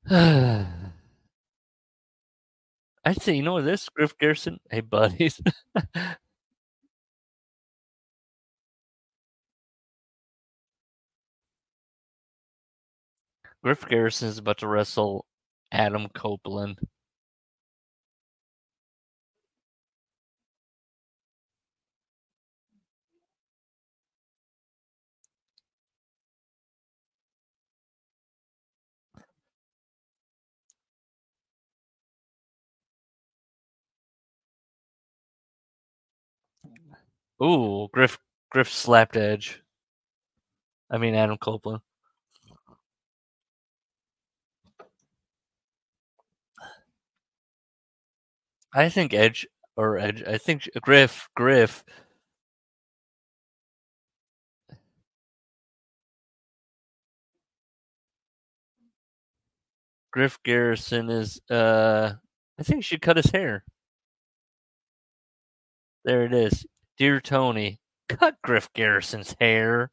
I'd 3.05 3.21
say 3.21 3.35
you 3.35 3.43
know 3.43 3.61
this 3.61 3.87
Griff 3.89 4.17
Garrison. 4.17 4.59
Hey 4.69 4.81
buddies. 4.81 5.39
Griff 13.63 13.85
Garrison 13.87 14.29
is 14.29 14.37
about 14.37 14.59
to 14.59 14.67
wrestle 14.67 15.25
Adam 15.71 16.07
Copeland. 16.09 16.79
Ooh, 37.43 37.87
Griff 37.93 38.17
Griff 38.49 38.69
slapped 38.71 39.17
Edge. 39.17 39.61
I 40.89 40.97
mean 40.97 41.15
Adam 41.15 41.37
Copeland. 41.37 41.81
I 48.73 48.89
think 48.89 49.13
Edge 49.13 49.47
or 49.77 49.97
Edge. 49.97 50.23
I 50.27 50.37
think 50.37 50.69
Griff 50.81 51.29
Griff. 51.35 51.83
Griff 60.11 60.39
Garrison 60.43 61.09
is. 61.09 61.41
uh 61.49 62.13
I 62.59 62.63
think 62.63 62.77
he 62.77 62.81
should 62.83 63.01
cut 63.01 63.17
his 63.17 63.31
hair. 63.31 63.65
There 66.05 66.23
it 66.25 66.33
is. 66.33 66.65
Dear 66.97 67.19
Tony, 67.19 67.79
cut 68.07 68.35
Griff 68.41 68.71
Garrison's 68.73 69.35
hair. 69.41 69.91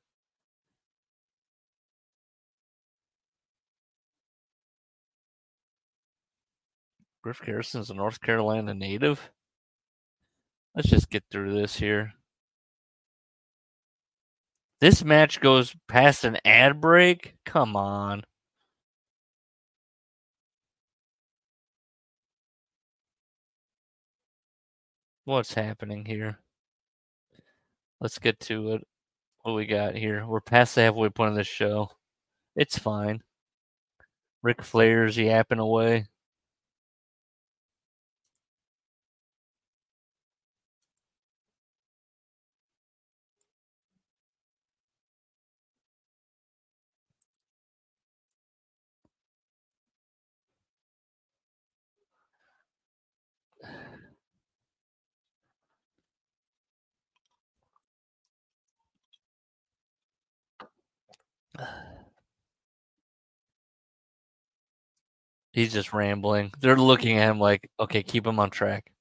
Griff 7.22 7.40
Garrison's 7.44 7.90
a 7.90 7.94
North 7.94 8.20
Carolina 8.20 8.72
native. 8.74 9.30
Let's 10.76 10.88
just 10.90 11.10
get 11.10 11.24
through 11.30 11.54
this 11.54 11.76
here. 11.76 12.12
This 14.80 15.04
match 15.04 15.40
goes 15.40 15.74
past 15.88 16.24
an 16.24 16.38
ad 16.44 16.80
break? 16.80 17.34
Come 17.44 17.76
on. 17.76 18.22
What's 25.24 25.54
happening 25.54 26.04
here? 26.04 26.41
Let's 28.02 28.18
get 28.18 28.40
to 28.40 28.72
it. 28.72 28.86
What 29.42 29.52
we 29.52 29.64
got 29.64 29.94
here? 29.94 30.26
We're 30.26 30.40
past 30.40 30.74
the 30.74 30.80
halfway 30.80 31.08
point 31.10 31.30
of 31.30 31.36
this 31.36 31.46
show. 31.46 31.88
It's 32.56 32.76
fine. 32.76 33.22
Ric 34.42 34.60
Flair's 34.60 35.16
yapping 35.16 35.60
away. 35.60 36.06
He's 65.52 65.72
just 65.72 65.92
rambling. 65.94 66.52
They're 66.60 66.76
looking 66.76 67.16
at 67.18 67.30
him 67.30 67.38
like, 67.38 67.70
okay, 67.80 68.02
keep 68.02 68.26
him 68.26 68.38
on 68.38 68.50
track. 68.50 68.91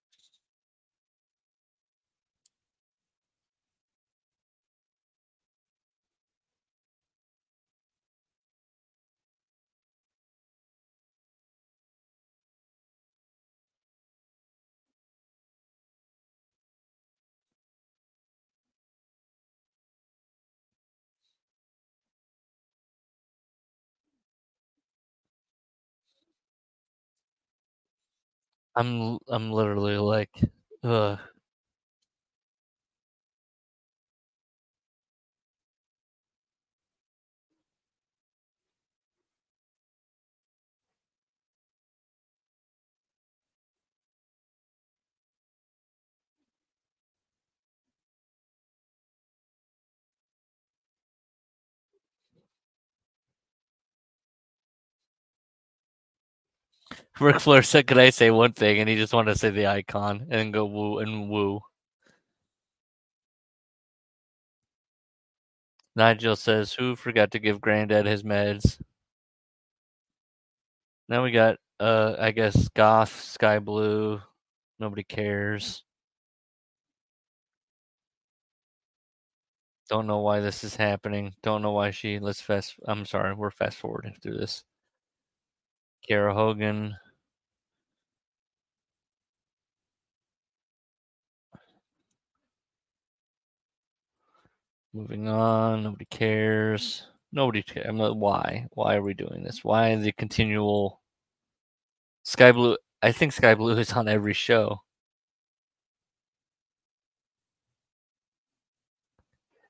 I'm 28.76 29.20
I'm 29.30 29.52
literally 29.52 29.98
like, 29.98 30.32
ugh. 30.84 31.20
Ric 57.20 57.40
Flair 57.40 57.62
said, 57.64 57.88
"Could 57.88 57.98
I 58.00 58.10
say 58.10 58.32
one 58.32 58.54
thing?" 58.54 58.80
And 58.80 58.90
he 58.90 58.96
just 58.96 59.14
wanted 59.14 59.34
to 59.34 59.40
say 59.40 59.50
the 59.50 59.68
icon 59.68 60.28
and 60.30 60.54
go 60.54 60.66
woo 60.66 61.00
and 61.00 61.30
woo. 61.30 61.62
Nigel 65.96 66.36
says, 66.36 66.74
"Who 66.74 66.96
forgot 66.98 67.32
to 67.32 67.40
give 67.40 67.62
Granddad 67.62 68.06
his 68.06 68.24
meds?" 68.24 68.82
Now 71.10 71.24
we 71.24 71.32
got, 71.32 71.58
uh, 71.80 72.16
I 72.20 72.32
guess, 72.32 72.70
Goth, 72.70 73.22
Skye 73.22 73.60
Blue. 73.60 74.22
Nobody 74.80 75.04
cares. 75.04 75.84
Don't 79.90 80.08
know 80.08 80.20
why 80.20 80.40
this 80.40 80.64
is 80.64 80.76
happening. 80.76 81.36
Don't 81.44 81.62
know 81.62 81.72
why 81.74 81.92
she. 81.92 82.18
Let's 82.20 82.42
fast. 82.42 82.76
I'm 82.86 83.06
sorry. 83.06 83.34
We're 83.34 83.52
fast 83.52 83.78
forwarding 83.78 84.16
through 84.22 84.38
this. 84.38 84.64
Kiera 86.08 86.34
Hogan. 86.34 86.96
Moving 94.94 95.28
on. 95.28 95.84
Nobody 95.84 96.06
cares. 96.06 97.08
Nobody 97.32 97.64
cares. 97.64 97.86
I'm 97.88 97.98
why? 98.20 98.68
Why 98.74 98.96
are 98.96 99.02
we 99.02 99.14
doing 99.14 99.44
this? 99.44 99.64
Why 99.64 99.96
the 99.96 100.12
continual 100.12 101.02
Skye 102.24 102.52
Blue? 102.52 102.78
I 103.02 103.12
think 103.12 103.34
Skye 103.34 103.56
Blue 103.56 103.78
is 103.78 103.94
on 103.94 104.08
every 104.08 104.34
show. 104.34 104.82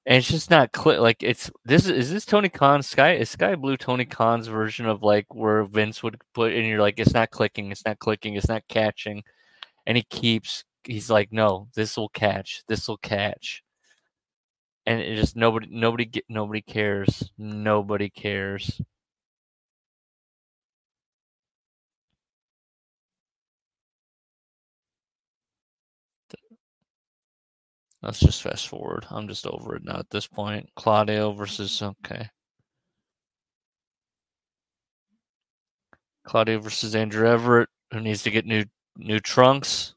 And 0.05 0.17
it's 0.17 0.27
just 0.27 0.49
not 0.49 0.71
clear. 0.71 0.99
Like 0.99 1.21
it's 1.21 1.51
this 1.63 1.85
is, 1.85 1.91
is 1.91 2.11
this 2.11 2.25
Tony 2.25 2.49
Khan 2.49 2.81
Sky 2.81 3.13
is 3.15 3.29
Skye 3.29 3.55
Blue 3.55 3.77
Tony 3.77 4.05
Khan's 4.05 4.47
version 4.47 4.87
of 4.87 5.03
like 5.03 5.33
where 5.33 5.63
Vince 5.63 6.01
would 6.01 6.19
put 6.33 6.53
and 6.53 6.65
you're 6.65 6.81
like 6.81 6.99
it's 6.99 7.13
not 7.13 7.29
clicking, 7.31 7.71
it's 7.71 7.85
not 7.85 7.99
clicking, 7.99 8.35
it's 8.35 8.49
not 8.49 8.67
catching, 8.67 9.23
and 9.85 9.97
he 9.97 10.03
keeps 10.03 10.63
he's 10.83 11.09
like 11.11 11.31
no, 11.31 11.67
this 11.75 11.97
will 11.97 12.09
catch, 12.09 12.63
this 12.67 12.87
will 12.87 12.97
catch, 12.97 13.63
and 14.87 14.99
it 15.01 15.15
just 15.17 15.35
nobody 15.35 15.67
nobody 15.69 16.05
get 16.05 16.25
nobody 16.29 16.61
cares, 16.61 17.31
nobody 17.37 18.09
cares. 18.09 18.81
Let's 28.03 28.19
just 28.19 28.41
fast 28.41 28.67
forward. 28.67 29.05
I'm 29.11 29.27
just 29.27 29.45
over 29.45 29.75
it 29.75 29.83
now 29.83 29.97
at 29.97 30.09
this 30.09 30.27
point. 30.27 30.69
Claudio 30.75 31.33
versus 31.33 31.81
okay. 31.81 32.29
Claudio 36.25 36.59
versus 36.59 36.95
Andrew 36.95 37.27
Everett, 37.27 37.69
who 37.91 37.99
needs 37.99 38.23
to 38.23 38.31
get 38.31 38.45
new 38.45 38.65
new 38.97 39.19
trunks. 39.19 39.95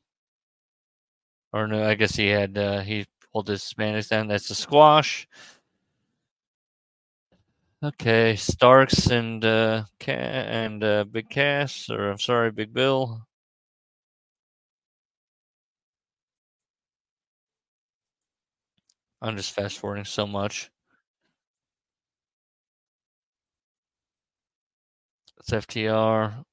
Or 1.52 1.66
no, 1.66 1.88
I 1.88 1.94
guess 1.94 2.14
he 2.16 2.28
had 2.28 2.58
uh, 2.58 2.80
he 2.80 3.06
pulled 3.32 3.48
his 3.48 3.62
Spanish 3.62 4.08
down. 4.08 4.28
That's 4.28 4.50
a 4.50 4.54
squash. 4.54 5.26
Okay, 7.82 8.34
Starks 8.36 9.08
and 9.08 9.44
uh, 9.44 9.84
and 10.06 10.82
uh, 10.82 11.04
Big 11.04 11.28
Cass, 11.28 11.90
or 11.90 12.10
I'm 12.10 12.18
sorry, 12.18 12.50
Big 12.50 12.72
Bill. 12.72 13.26
I'm 19.24 19.38
just 19.38 19.52
fast 19.52 19.78
forwarding 19.78 20.04
so 20.04 20.26
much. 20.26 20.70
It's 25.38 25.50
FTR. 25.50 26.44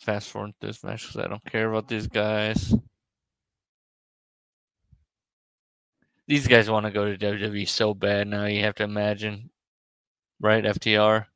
Fast 0.00 0.30
forward 0.30 0.52
this 0.60 0.82
match 0.82 1.02
because 1.02 1.24
I 1.24 1.28
don't 1.28 1.44
care 1.44 1.68
about 1.70 1.86
these 1.86 2.08
guys. 2.08 2.74
These 6.26 6.48
guys 6.48 6.68
want 6.68 6.86
to 6.86 6.92
go 6.92 7.04
to 7.04 7.16
WWE 7.16 7.68
so 7.68 7.94
bad 7.94 8.26
now. 8.26 8.46
You 8.46 8.62
have 8.62 8.74
to 8.76 8.82
imagine, 8.82 9.50
right? 10.40 10.64
FTR. 10.64 11.26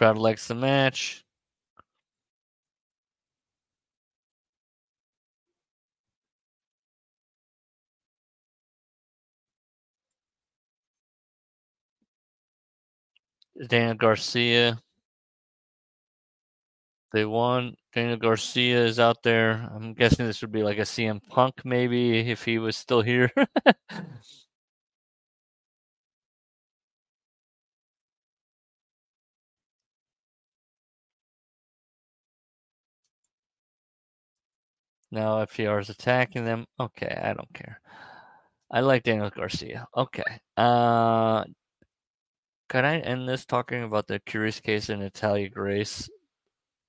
Crowd 0.00 0.16
likes 0.16 0.48
the 0.48 0.54
match. 0.54 1.22
Daniel 13.68 13.94
Garcia. 13.94 14.80
They 17.12 17.26
won. 17.26 17.76
Daniel 17.94 18.16
Garcia 18.16 18.82
is 18.82 18.98
out 18.98 19.22
there. 19.22 19.68
I'm 19.74 19.92
guessing 19.92 20.24
this 20.24 20.40
would 20.40 20.50
be 20.50 20.62
like 20.62 20.78
a 20.78 20.86
CM 20.86 21.20
Punk 21.28 21.62
maybe 21.66 22.20
if 22.20 22.42
he 22.46 22.58
was 22.58 22.74
still 22.74 23.02
here. 23.02 23.30
Now 35.12 35.44
FTR 35.44 35.80
is 35.80 35.90
attacking 35.90 36.44
them. 36.44 36.66
Okay, 36.78 37.20
I 37.22 37.32
don't 37.34 37.52
care. 37.54 37.80
I 38.70 38.80
like 38.80 39.02
Daniel 39.02 39.30
Garcia. 39.30 39.86
Okay. 39.96 40.40
Uh 40.56 41.44
can 42.68 42.84
I 42.84 43.00
end 43.00 43.28
this 43.28 43.44
talking 43.44 43.82
about 43.82 44.06
the 44.06 44.20
curious 44.20 44.60
case 44.60 44.90
in 44.90 45.00
Natalia 45.00 45.48
Grace? 45.48 46.08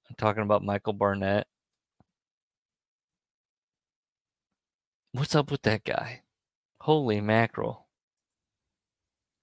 I'm 0.10 0.16
talking 0.16 0.44
about 0.44 0.64
Michael 0.64 0.94
Barnett. 0.94 1.48
What's 5.14 5.36
up 5.36 5.52
with 5.52 5.64
that 5.64 5.84
guy? 5.84 6.22
Holy 6.82 7.22
mackerel. 7.22 7.88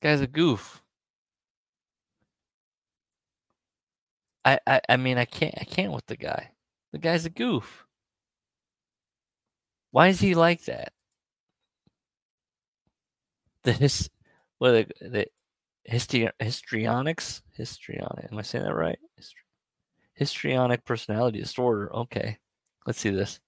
Guy's 0.02 0.20
a 0.20 0.26
goof. 0.26 0.82
I, 4.44 4.58
I 4.66 4.80
I 4.88 4.96
mean 4.96 5.18
I 5.18 5.24
can't 5.24 5.54
I 5.60 5.64
can't 5.64 5.92
with 5.92 6.06
the 6.06 6.16
guy. 6.16 6.52
The 6.92 6.98
guy's 6.98 7.24
a 7.26 7.30
goof. 7.30 7.87
Why 9.90 10.08
is 10.08 10.20
he 10.20 10.34
like 10.34 10.64
that? 10.64 10.92
The 13.64 13.72
his, 13.72 14.10
what 14.58 14.72
the, 14.72 15.08
the 15.08 15.26
histi- 15.90 16.32
histrionics, 16.40 17.42
histrionic. 17.54 18.32
Am 18.32 18.38
I 18.38 18.42
saying 18.42 18.64
that 18.64 18.74
right? 18.74 18.98
Histri- 19.20 19.34
histrionic 20.14 20.84
personality 20.86 21.40
disorder. 21.40 21.94
Okay, 21.94 22.38
let's 22.86 23.00
see 23.00 23.10
this. 23.10 23.40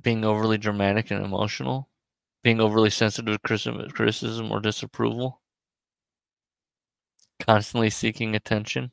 Being 0.00 0.24
overly 0.24 0.58
dramatic 0.58 1.10
and 1.10 1.24
emotional, 1.24 1.88
being 2.42 2.60
overly 2.60 2.90
sensitive 2.90 3.40
to 3.42 3.88
criticism 3.92 4.52
or 4.52 4.60
disapproval, 4.60 5.41
constantly 7.46 7.90
seeking 7.90 8.34
attention, 8.34 8.90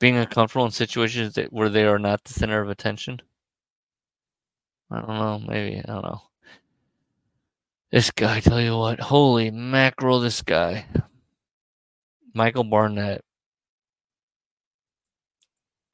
being 0.00 0.16
uncomfortable 0.16 0.66
in 0.66 0.72
situations 0.72 1.34
that, 1.34 1.52
where 1.52 1.68
they 1.68 1.84
are 1.84 1.98
not 1.98 2.24
the 2.24 2.32
center 2.32 2.60
of 2.60 2.70
attention. 2.70 3.20
I 4.90 5.00
don't 5.00 5.08
know, 5.08 5.42
maybe, 5.46 5.78
I 5.78 5.82
don't 5.82 6.04
know. 6.04 6.22
This 7.90 8.10
guy, 8.10 8.40
tell 8.40 8.60
you 8.60 8.76
what, 8.76 9.00
holy 9.00 9.50
mackerel, 9.50 10.20
this 10.20 10.42
guy. 10.42 10.86
Michael 12.34 12.64
Barnett. 12.64 13.22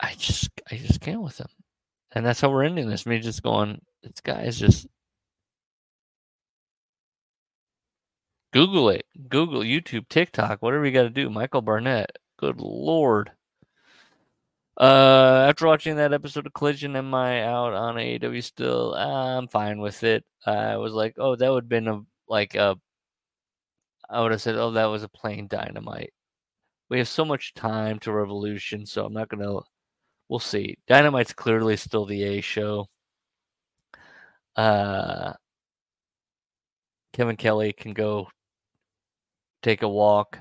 I 0.01 0.15
just 0.15 0.51
I 0.71 0.77
just 0.77 1.01
can't 1.01 1.23
with 1.23 1.39
him. 1.41 1.49
And 2.13 2.25
that's 2.25 2.41
how 2.41 2.51
we're 2.51 2.65
ending 2.65 2.89
this. 2.89 3.07
Me 3.07 3.19
just 3.19 3.43
going, 3.43 3.81
this 4.03 4.21
guy 4.23 4.43
is 4.43 4.59
just 4.59 4.87
Google 8.53 8.91
it. 8.91 9.07
Google, 9.29 9.61
YouTube, 9.61 10.09
TikTok, 10.09 10.63
whatever 10.63 10.87
you 10.87 10.93
got 10.93 11.03
to 11.03 11.11
do. 11.11 11.31
Michael 11.31 11.63
Barnett. 11.63 12.19
Good 12.39 12.61
lord. 12.61 13.33
Uh, 14.81 15.47
after 15.49 15.67
watching 15.67 15.97
that 15.97 16.13
episode 16.13 16.47
of 16.47 16.55
Collision, 16.55 16.95
am 16.95 17.13
I 17.13 17.43
out 17.43 17.75
on 17.75 17.97
AEW 17.97 18.43
still? 18.45 18.95
I'm 18.95 19.49
fine 19.49 19.81
with 19.81 20.05
it. 20.05 20.25
I 20.47 20.77
was 20.77 20.93
like, 20.93 21.15
oh, 21.19 21.35
that 21.35 21.51
would 21.51 21.65
have 21.65 21.69
been 21.69 21.89
a 21.89 22.01
like 22.29 22.55
a. 22.55 22.77
I 24.09 24.23
would 24.23 24.31
have 24.33 24.41
said, 24.41 24.55
oh, 24.57 24.71
that 24.73 24.87
was 24.87 25.03
a 25.03 25.09
plain 25.09 25.49
dynamite. 25.49 26.13
We 26.89 26.99
have 26.99 27.09
so 27.09 27.25
much 27.25 27.55
time 27.55 27.99
to 28.01 28.13
Revolution, 28.13 28.87
so 28.87 29.05
I'm 29.05 29.13
not 29.13 29.29
gonna. 29.29 29.61
We'll 30.29 30.39
see. 30.39 30.79
Dynamite's 30.87 31.33
clearly 31.33 31.77
still 31.77 32.07
the 32.07 32.23
A 32.23 32.41
show. 32.41 32.87
Uh, 34.57 35.33
Kevin 37.13 37.37
Kelly 37.37 37.73
can 37.73 37.93
go 37.95 38.29
take 39.63 39.83
a 39.83 39.89
walk. 39.89 40.39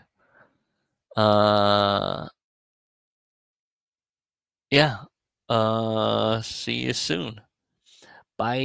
Uh, 1.16 2.28
yeah. 4.72 4.98
Uh, 5.50 6.42
see 6.42 6.86
you 6.86 6.94
soon. 6.94 7.42
Bye. 8.38 8.58